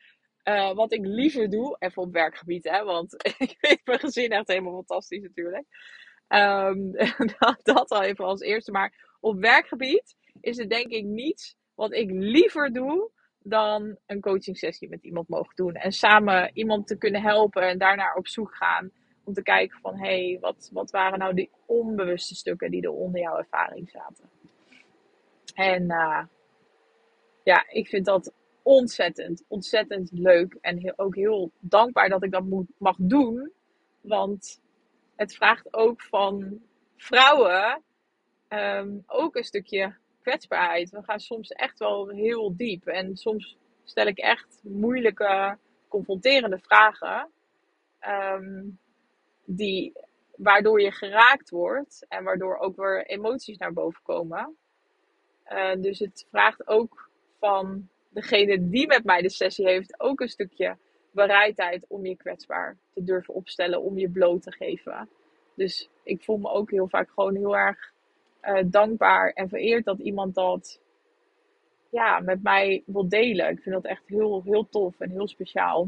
uh, 0.43 0.73
wat 0.73 0.93
ik 0.93 1.05
liever 1.05 1.49
doe. 1.49 1.75
Even 1.79 2.01
op 2.01 2.13
werkgebied, 2.13 2.63
hè, 2.63 2.83
want 2.83 3.13
ik 3.37 3.55
vind 3.59 3.79
mijn 3.83 3.99
gezin 3.99 4.31
echt 4.31 4.47
helemaal 4.47 4.73
fantastisch 4.73 5.21
natuurlijk. 5.21 5.65
Um, 6.33 6.91
dat, 7.63 7.89
al 7.89 8.03
even 8.03 8.25
als 8.25 8.41
eerste. 8.41 8.71
Maar 8.71 9.15
op 9.19 9.39
werkgebied 9.39 10.15
is 10.39 10.57
het 10.57 10.69
denk 10.69 10.91
ik 10.91 11.05
niets 11.05 11.55
wat 11.75 11.93
ik 11.93 12.09
liever 12.11 12.73
doe 12.73 13.11
dan 13.39 13.97
een 14.05 14.21
coaching 14.21 14.57
sessie 14.57 14.89
met 14.89 15.03
iemand 15.03 15.27
mogen 15.27 15.55
doen. 15.55 15.75
En 15.75 15.91
samen 15.91 16.51
iemand 16.53 16.87
te 16.87 16.97
kunnen 16.97 17.21
helpen 17.21 17.61
en 17.61 17.77
daarnaar 17.77 18.15
op 18.15 18.27
zoek 18.27 18.55
gaan. 18.55 18.91
Om 19.23 19.33
te 19.33 19.43
kijken 19.43 19.79
van, 19.79 19.97
hé, 19.97 20.29
hey, 20.29 20.37
wat, 20.39 20.69
wat 20.73 20.91
waren 20.91 21.19
nou 21.19 21.33
die 21.33 21.51
onbewuste 21.65 22.35
stukken 22.35 22.71
die 22.71 22.81
er 22.81 22.91
onder 22.91 23.21
jouw 23.21 23.37
ervaring 23.37 23.89
zaten. 23.89 24.29
En 25.53 25.83
uh, 25.83 26.23
ja, 27.43 27.65
ik 27.69 27.87
vind 27.87 28.05
dat 28.05 28.33
ontzettend, 28.61 29.43
ontzettend 29.47 30.09
leuk. 30.13 30.57
En 30.61 30.77
heel, 30.77 30.93
ook 30.95 31.15
heel 31.15 31.51
dankbaar 31.59 32.09
dat 32.09 32.23
ik 32.23 32.31
dat 32.31 32.43
moet, 32.43 32.67
mag 32.77 32.95
doen. 32.99 33.51
Want 34.01 34.61
het 35.15 35.35
vraagt 35.35 35.73
ook 35.73 36.01
van 36.01 36.61
vrouwen 36.95 37.81
um, 38.49 39.03
ook 39.07 39.35
een 39.35 39.43
stukje 39.43 39.95
kwetsbaarheid. 40.21 40.89
We 40.89 41.03
gaan 41.03 41.19
soms 41.19 41.49
echt 41.49 41.79
wel 41.79 42.07
heel 42.07 42.55
diep. 42.55 42.85
En 42.87 43.17
soms 43.17 43.57
stel 43.83 44.05
ik 44.05 44.17
echt 44.17 44.59
moeilijke, 44.63 45.57
confronterende 45.87 46.59
vragen. 46.59 47.29
Um, 48.07 48.79
die, 49.45 49.93
waardoor 50.35 50.81
je 50.81 50.91
geraakt 50.91 51.49
wordt 51.49 52.05
en 52.09 52.23
waardoor 52.23 52.57
ook 52.57 52.75
weer 52.75 53.05
emoties 53.05 53.57
naar 53.57 53.73
boven 53.73 54.01
komen. 54.03 54.57
Uh, 55.51 55.75
dus 55.75 55.99
het 55.99 56.25
vraagt 56.29 56.67
ook 56.67 57.09
van 57.41 57.87
degene 58.09 58.69
die 58.69 58.87
met 58.87 59.03
mij 59.03 59.21
de 59.21 59.29
sessie 59.29 59.67
heeft 59.67 59.99
ook 59.99 60.19
een 60.19 60.29
stukje 60.29 60.77
bereidheid 61.11 61.85
om 61.87 62.05
je 62.05 62.15
kwetsbaar 62.15 62.77
te 62.93 63.03
durven 63.03 63.33
opstellen, 63.33 63.81
om 63.81 63.97
je 63.97 64.09
bloot 64.09 64.41
te 64.41 64.51
geven. 64.51 65.09
Dus 65.55 65.89
ik 66.03 66.23
voel 66.23 66.37
me 66.37 66.49
ook 66.49 66.71
heel 66.71 66.87
vaak 66.87 67.09
gewoon 67.09 67.35
heel 67.35 67.57
erg 67.57 67.93
uh, 68.43 68.59
dankbaar 68.65 69.29
en 69.29 69.49
vereerd 69.49 69.85
dat 69.85 69.99
iemand 69.99 70.35
dat 70.35 70.79
ja, 71.89 72.19
met 72.19 72.43
mij 72.43 72.83
wil 72.85 73.09
delen. 73.09 73.49
Ik 73.49 73.61
vind 73.61 73.75
dat 73.75 73.85
echt 73.85 74.07
heel, 74.07 74.41
heel 74.43 74.69
tof 74.69 74.99
en 74.99 75.09
heel 75.09 75.27
speciaal. 75.27 75.87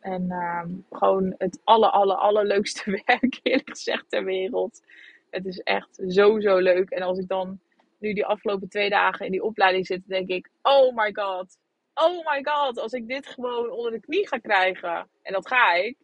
En 0.00 0.22
uh, 0.28 0.64
gewoon 0.90 1.34
het 1.38 1.60
aller, 1.64 1.90
aller, 1.90 2.16
allerleukste 2.16 2.90
werk, 3.06 3.40
eerlijk 3.42 3.68
gezegd, 3.68 4.04
ter 4.08 4.24
wereld. 4.24 4.82
Het 5.30 5.46
is 5.46 5.58
echt 5.58 6.02
zo, 6.08 6.40
zo 6.40 6.56
leuk. 6.56 6.90
En 6.90 7.02
als 7.02 7.18
ik 7.18 7.28
dan 7.28 7.60
nu 8.00 8.12
die 8.12 8.26
afgelopen 8.26 8.68
twee 8.68 8.90
dagen 8.90 9.26
in 9.26 9.32
die 9.32 9.42
opleiding 9.42 9.86
zit, 9.86 10.06
denk 10.06 10.28
ik: 10.28 10.50
oh 10.62 10.96
my 10.96 11.10
god. 11.12 11.58
Oh 11.94 12.32
my 12.32 12.42
god, 12.42 12.78
als 12.78 12.92
ik 12.92 13.08
dit 13.08 13.26
gewoon 13.26 13.70
onder 13.70 13.92
de 13.92 14.00
knie 14.00 14.28
ga 14.28 14.38
krijgen, 14.38 15.08
en 15.22 15.32
dat 15.32 15.48
ga 15.48 15.74
ik, 15.74 15.96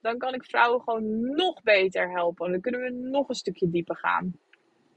dan 0.00 0.18
kan 0.18 0.34
ik 0.34 0.44
vrouwen 0.44 0.82
gewoon 0.82 1.20
nog 1.20 1.62
beter 1.62 2.10
helpen. 2.10 2.50
Dan 2.50 2.60
kunnen 2.60 2.80
we 2.80 2.90
nog 2.90 3.28
een 3.28 3.34
stukje 3.34 3.70
dieper 3.70 3.96
gaan. 3.96 4.38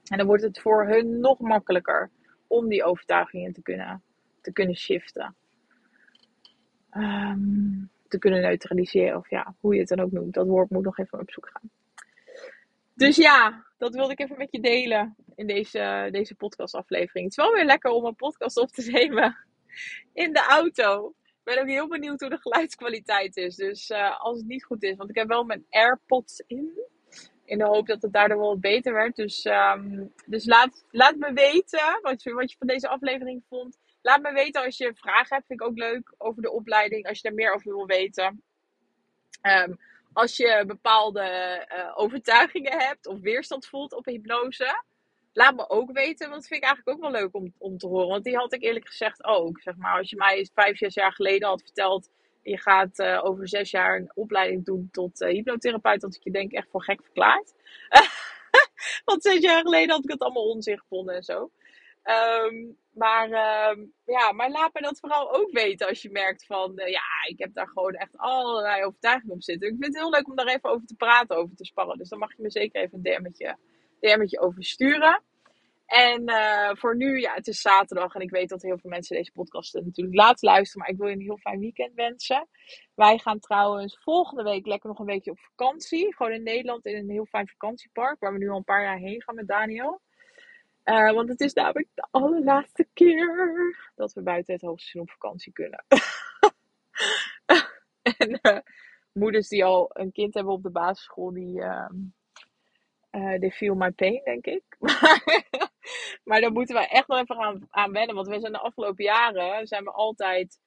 En 0.05 0.17
dan 0.17 0.27
wordt 0.27 0.43
het 0.43 0.59
voor 0.59 0.87
hun 0.87 1.19
nog 1.19 1.39
makkelijker 1.39 2.11
om 2.47 2.67
die 2.67 2.83
overtuigingen 2.83 3.53
te 3.53 3.61
kunnen, 3.61 4.03
te 4.41 4.51
kunnen 4.51 4.75
shiften. 4.75 5.35
Um, 6.91 7.89
te 8.07 8.17
kunnen 8.17 8.41
neutraliseren. 8.41 9.17
Of 9.17 9.29
ja, 9.29 9.55
hoe 9.59 9.73
je 9.73 9.79
het 9.79 9.89
dan 9.89 9.99
ook 9.99 10.11
noemt. 10.11 10.33
Dat 10.33 10.47
woord 10.47 10.69
moet 10.69 10.83
nog 10.83 10.97
even 10.97 11.19
op 11.19 11.31
zoek 11.31 11.49
gaan. 11.53 11.69
Dus 12.95 13.15
ja, 13.15 13.65
dat 13.77 13.93
wilde 13.93 14.11
ik 14.11 14.19
even 14.19 14.37
met 14.37 14.51
je 14.51 14.59
delen 14.59 15.15
in 15.35 15.47
deze, 15.47 16.07
deze 16.11 16.35
podcastaflevering. 16.35 17.23
Het 17.23 17.37
is 17.37 17.43
wel 17.43 17.53
weer 17.53 17.65
lekker 17.65 17.91
om 17.91 18.05
een 18.05 18.15
podcast 18.15 18.57
op 18.57 18.69
te 18.69 18.91
nemen 18.91 19.37
in 20.13 20.33
de 20.33 20.43
auto. 20.43 21.13
Ik 21.23 21.53
ben 21.53 21.61
ook 21.61 21.67
heel 21.67 21.87
benieuwd 21.87 22.19
hoe 22.19 22.29
de 22.29 22.37
geluidskwaliteit 22.37 23.37
is. 23.37 23.55
Dus 23.55 23.89
uh, 23.89 24.19
als 24.19 24.37
het 24.37 24.47
niet 24.47 24.65
goed 24.65 24.83
is, 24.83 24.95
want 24.95 25.09
ik 25.09 25.15
heb 25.15 25.27
wel 25.27 25.43
mijn 25.43 25.65
AirPods 25.69 26.43
in. 26.47 26.79
In 27.45 27.57
de 27.57 27.65
hoop 27.65 27.87
dat 27.87 28.01
het 28.01 28.13
daardoor 28.13 28.39
wel 28.39 28.59
beter 28.59 28.93
werd. 28.93 29.15
Dus, 29.15 29.45
um, 29.45 30.13
dus 30.25 30.45
laat, 30.45 30.85
laat 30.91 31.15
me 31.15 31.33
weten 31.33 31.99
wat 32.01 32.23
je, 32.23 32.33
wat 32.33 32.51
je 32.51 32.57
van 32.57 32.67
deze 32.67 32.87
aflevering 32.87 33.43
vond. 33.49 33.77
Laat 34.01 34.21
me 34.21 34.33
weten 34.33 34.63
als 34.63 34.77
je 34.77 34.95
vragen 34.95 35.35
hebt. 35.35 35.47
Vind 35.47 35.61
ik 35.61 35.67
ook 35.67 35.77
leuk 35.77 36.13
over 36.17 36.41
de 36.41 36.51
opleiding. 36.51 37.07
Als 37.07 37.17
je 37.17 37.23
daar 37.23 37.33
meer 37.37 37.53
over 37.53 37.73
wil 37.73 37.85
weten. 37.85 38.43
Um, 39.41 39.79
als 40.15 40.37
je 40.37 40.63
bepaalde 40.67 41.21
uh, 41.75 41.91
overtuigingen 41.95 42.79
hebt 42.79 43.07
of 43.07 43.19
weerstand 43.19 43.65
voelt 43.65 43.93
op 43.93 44.05
hypnose. 44.05 44.83
Laat 45.33 45.55
me 45.55 45.69
ook 45.69 45.91
weten, 45.91 46.29
want 46.29 46.41
dat 46.41 46.47
vind 46.47 46.63
ik 46.63 46.67
eigenlijk 46.67 46.97
ook 46.97 47.11
wel 47.11 47.21
leuk 47.21 47.35
om, 47.35 47.53
om 47.57 47.77
te 47.77 47.87
horen. 47.87 48.07
Want 48.07 48.23
die 48.23 48.35
had 48.35 48.53
ik 48.53 48.63
eerlijk 48.63 48.87
gezegd 48.87 49.23
ook. 49.23 49.61
Zeg 49.61 49.75
maar, 49.75 49.97
als 49.97 50.09
je 50.09 50.15
mij 50.15 50.49
vijf, 50.53 50.77
zes 50.77 50.93
jaar 50.93 51.13
geleden 51.13 51.47
had 51.47 51.61
verteld 51.61 52.09
je 52.45 52.61
gaat 52.61 52.99
uh, 52.99 53.19
over 53.23 53.47
zes 53.47 53.71
jaar 53.71 53.95
een 53.95 54.11
opleiding 54.13 54.65
doen 54.65 54.89
tot 54.91 55.21
uh, 55.21 55.29
hypnotherapeut. 55.29 56.01
Dat 56.01 56.15
ik 56.15 56.23
je 56.23 56.31
denk 56.31 56.51
echt 56.51 56.69
voor 56.69 56.83
gek 56.83 57.03
verklaard. 57.03 57.53
Want 59.05 59.23
zes 59.23 59.39
jaar 59.39 59.61
geleden 59.61 59.89
had 59.89 60.03
ik 60.03 60.11
het 60.11 60.21
allemaal 60.21 60.49
onzin 60.49 60.79
gevonden 60.79 61.15
en 61.15 61.23
zo. 61.23 61.51
Um, 62.05 62.77
maar, 62.93 63.25
um, 63.71 63.93
ja, 64.05 64.31
maar 64.31 64.49
laat 64.49 64.73
me 64.73 64.81
dat 64.81 64.99
vooral 64.99 65.33
ook 65.33 65.51
weten 65.51 65.87
als 65.87 66.01
je 66.01 66.11
merkt 66.11 66.45
van, 66.45 66.71
uh, 66.75 66.87
ja, 66.87 67.03
ik 67.27 67.39
heb 67.39 67.53
daar 67.53 67.67
gewoon 67.67 67.93
echt 67.93 68.17
allerlei 68.17 68.83
overtuigingen 68.83 69.35
op 69.35 69.43
zitten. 69.43 69.67
Ik 69.67 69.73
vind 69.79 69.85
het 69.85 70.03
heel 70.03 70.11
leuk 70.11 70.27
om 70.27 70.35
daar 70.35 70.47
even 70.47 70.69
over 70.69 70.85
te 70.85 70.95
praten, 70.95 71.37
over 71.37 71.55
te 71.55 71.65
sparren. 71.65 71.97
Dus 71.97 72.09
dan 72.09 72.19
mag 72.19 72.35
je 72.35 72.41
me 72.41 72.51
zeker 72.51 72.81
even 72.81 72.97
een 72.97 73.03
DM'tje, 73.03 73.57
DM'tje 73.99 74.39
over 74.39 74.63
sturen. 74.63 75.23
En 75.85 76.29
uh, 76.29 76.69
voor 76.73 76.95
nu, 76.95 77.19
ja, 77.19 77.33
het 77.33 77.47
is 77.47 77.61
zaterdag 77.61 78.15
en 78.15 78.21
ik 78.21 78.29
weet 78.29 78.49
dat 78.49 78.61
heel 78.61 78.77
veel 78.77 78.89
mensen 78.89 79.15
deze 79.15 79.31
podcast 79.31 79.73
natuurlijk 79.73 80.15
laten 80.15 80.49
luisteren. 80.49 80.81
Maar 80.81 80.89
ik 80.89 80.97
wil 80.97 81.07
je 81.07 81.13
een 81.13 81.21
heel 81.21 81.37
fijn 81.37 81.59
weekend 81.59 81.93
wensen. 81.93 82.47
Wij 82.95 83.17
gaan 83.17 83.39
trouwens 83.39 83.99
volgende 84.03 84.43
week 84.43 84.65
lekker 84.65 84.89
nog 84.89 84.99
een 84.99 85.05
weekje 85.05 85.31
op 85.31 85.39
vakantie. 85.39 86.15
Gewoon 86.15 86.31
in 86.31 86.43
Nederland 86.43 86.85
in 86.85 86.95
een 86.95 87.09
heel 87.09 87.25
fijn 87.25 87.47
vakantiepark. 87.47 88.19
Waar 88.19 88.31
we 88.33 88.37
nu 88.37 88.49
al 88.49 88.57
een 88.57 88.63
paar 88.63 88.83
jaar 88.83 88.97
heen 88.97 89.23
gaan 89.23 89.35
met 89.35 89.47
Daniel. 89.47 90.01
Uh, 90.85 91.11
want 91.11 91.29
het 91.29 91.41
is 91.41 91.53
namelijk 91.53 91.87
de 91.93 92.07
allerlaatste 92.11 92.87
keer 92.93 93.75
dat 93.95 94.13
we 94.13 94.21
buiten 94.21 94.53
het 94.53 94.61
hoogseizoen 94.61 95.01
op 95.01 95.11
vakantie 95.11 95.51
kunnen. 95.51 95.85
en 98.17 98.39
uh, 98.41 98.59
moeders 99.11 99.47
die 99.47 99.65
al 99.65 99.89
een 99.93 100.11
kind 100.11 100.33
hebben 100.33 100.53
op 100.53 100.63
de 100.63 100.69
basisschool, 100.69 101.33
die, 101.33 101.57
uh, 101.57 101.89
uh, 103.11 103.51
feel 103.51 103.75
my 103.75 103.91
pain, 103.91 104.21
denk 104.23 104.45
ik. 104.45 104.63
maar 106.27 106.41
daar 106.41 106.51
moeten 106.51 106.75
we 106.75 106.87
echt 106.87 107.07
nog 107.07 107.19
even 107.19 107.37
aan, 107.37 107.67
aan 107.69 107.91
wennen. 107.91 108.15
Want 108.15 108.27
we 108.27 108.39
zijn 108.39 108.51
de 108.51 108.59
afgelopen 108.59 109.03
jaren 109.03 109.67
zijn 109.67 109.83
we 109.83 109.91
altijd 109.91 110.59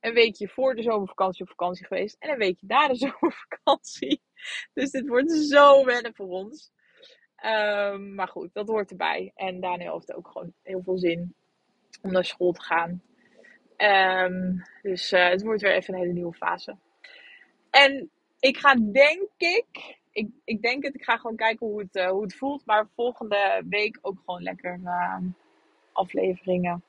een 0.00 0.14
weekje 0.14 0.48
voor 0.48 0.74
de 0.74 0.82
zomervakantie 0.82 1.42
op 1.42 1.48
vakantie 1.48 1.86
geweest. 1.86 2.16
En 2.18 2.30
een 2.30 2.38
weekje 2.38 2.66
na 2.66 2.88
de 2.88 2.96
zomervakantie. 3.06 4.22
Dus 4.74 4.90
dit 4.90 5.08
wordt 5.08 5.32
zo 5.32 5.84
wennen 5.84 6.14
voor 6.14 6.28
ons. 6.28 6.72
Um, 7.46 8.14
maar 8.14 8.28
goed, 8.28 8.50
dat 8.52 8.68
hoort 8.68 8.90
erbij. 8.90 9.32
En 9.34 9.60
Daniel 9.60 9.92
heeft 9.92 10.14
ook 10.14 10.28
gewoon 10.28 10.52
heel 10.62 10.82
veel 10.82 10.98
zin 10.98 11.34
om 12.02 12.12
naar 12.12 12.24
school 12.24 12.52
te 12.52 12.62
gaan. 12.62 13.02
Um, 13.76 14.62
dus 14.82 15.12
uh, 15.12 15.28
het 15.28 15.42
wordt 15.42 15.62
weer 15.62 15.74
even 15.74 15.94
een 15.94 16.00
hele 16.00 16.12
nieuwe 16.12 16.34
fase. 16.34 16.76
En 17.70 18.10
ik 18.40 18.56
ga 18.56 18.74
denk 18.74 19.28
ik, 19.36 19.98
ik, 20.10 20.28
ik 20.44 20.62
denk 20.62 20.84
het, 20.84 20.94
ik 20.94 21.04
ga 21.04 21.16
gewoon 21.16 21.36
kijken 21.36 21.66
hoe 21.66 21.80
het, 21.80 21.96
uh, 21.96 22.08
hoe 22.08 22.22
het 22.22 22.36
voelt. 22.36 22.66
Maar 22.66 22.88
volgende 22.94 23.64
week 23.68 23.98
ook 24.02 24.18
gewoon 24.24 24.42
lekker 24.42 24.80
uh, 24.84 25.18
afleveringen 25.92 26.82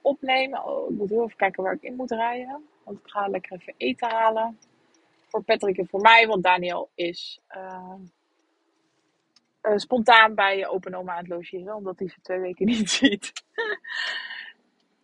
opnemen. 0.00 0.64
Oh, 0.64 0.90
ik 0.90 0.96
moet 0.96 1.10
heel 1.10 1.24
even 1.24 1.36
kijken 1.36 1.62
waar 1.62 1.74
ik 1.74 1.82
in 1.82 1.96
moet 1.96 2.10
rijden. 2.10 2.64
Want 2.84 2.98
ik 2.98 3.10
ga 3.10 3.28
lekker 3.28 3.52
even 3.52 3.74
eten 3.76 4.10
halen. 4.10 4.58
Voor 5.28 5.42
Patrick 5.42 5.78
en 5.78 5.88
voor 5.88 6.00
mij, 6.00 6.26
want 6.26 6.42
Daniel 6.42 6.90
is 6.94 7.40
uh, 9.62 9.76
spontaan 9.76 10.34
bij 10.34 10.66
open 10.66 10.94
oma 10.94 11.12
aan 11.12 11.18
het 11.18 11.28
logeren. 11.28 11.74
Omdat 11.74 11.98
hij 11.98 12.08
ze 12.08 12.20
twee 12.20 12.40
weken 12.40 12.66
niet 12.76 12.90
ziet. 12.90 13.32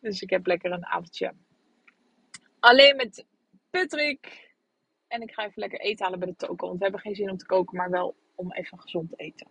dus 0.00 0.22
ik 0.22 0.30
heb 0.30 0.46
lekker 0.46 0.72
een 0.72 0.86
avondje. 0.86 1.32
Alleen 2.60 2.96
met 2.96 3.26
Patrick. 3.70 4.46
En 5.08 5.22
ik 5.22 5.32
ga 5.32 5.42
even 5.44 5.60
lekker 5.60 5.80
eten 5.80 6.04
halen 6.04 6.18
bij 6.18 6.28
de 6.28 6.36
toko. 6.36 6.66
Want 6.66 6.78
we 6.78 6.82
hebben 6.82 7.00
geen 7.00 7.14
zin 7.14 7.30
om 7.30 7.36
te 7.36 7.46
koken, 7.46 7.76
maar 7.76 7.90
wel 7.90 8.16
om 8.34 8.52
even 8.52 8.80
gezond 8.80 9.08
te 9.08 9.16
eten. 9.16 9.46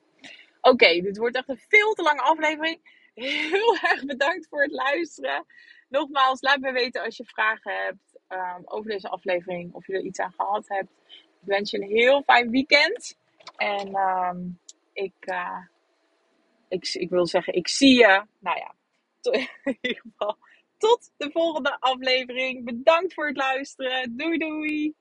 Oké, 0.61 1.01
dit 1.01 1.17
wordt 1.17 1.35
echt 1.35 1.49
een 1.49 1.61
veel 1.67 1.93
te 1.93 2.01
lange 2.01 2.21
aflevering. 2.21 2.79
Heel 3.13 3.75
erg 3.91 4.05
bedankt 4.05 4.47
voor 4.47 4.61
het 4.61 4.71
luisteren. 4.71 5.45
Nogmaals, 5.89 6.41
laat 6.41 6.59
me 6.59 6.71
weten 6.71 7.03
als 7.03 7.17
je 7.17 7.25
vragen 7.25 7.73
hebt 7.73 8.19
um, 8.29 8.61
over 8.65 8.89
deze 8.89 9.09
aflevering. 9.09 9.73
Of 9.73 9.87
je 9.87 9.93
er 9.93 10.01
iets 10.01 10.19
aan 10.19 10.33
gehad 10.37 10.67
hebt. 10.67 10.91
Ik 11.09 11.47
wens 11.47 11.71
je 11.71 11.81
een 11.81 11.89
heel 11.89 12.23
fijn 12.23 12.49
weekend. 12.49 13.17
En 13.55 13.95
um, 13.95 14.59
ik, 14.97 15.13
uh, 15.25 15.65
ik, 16.67 16.93
ik 16.93 17.09
wil 17.09 17.27
zeggen, 17.27 17.53
ik 17.53 17.67
zie 17.67 17.93
je. 17.93 18.25
Nou 18.39 18.57
ja, 18.57 18.75
in 19.63 19.77
ieder 19.81 20.01
geval 20.01 20.37
tot 20.77 21.11
de 21.17 21.31
volgende 21.31 21.77
aflevering. 21.79 22.65
Bedankt 22.65 23.13
voor 23.13 23.27
het 23.27 23.37
luisteren. 23.37 24.17
Doei 24.17 24.37
doei. 24.37 24.95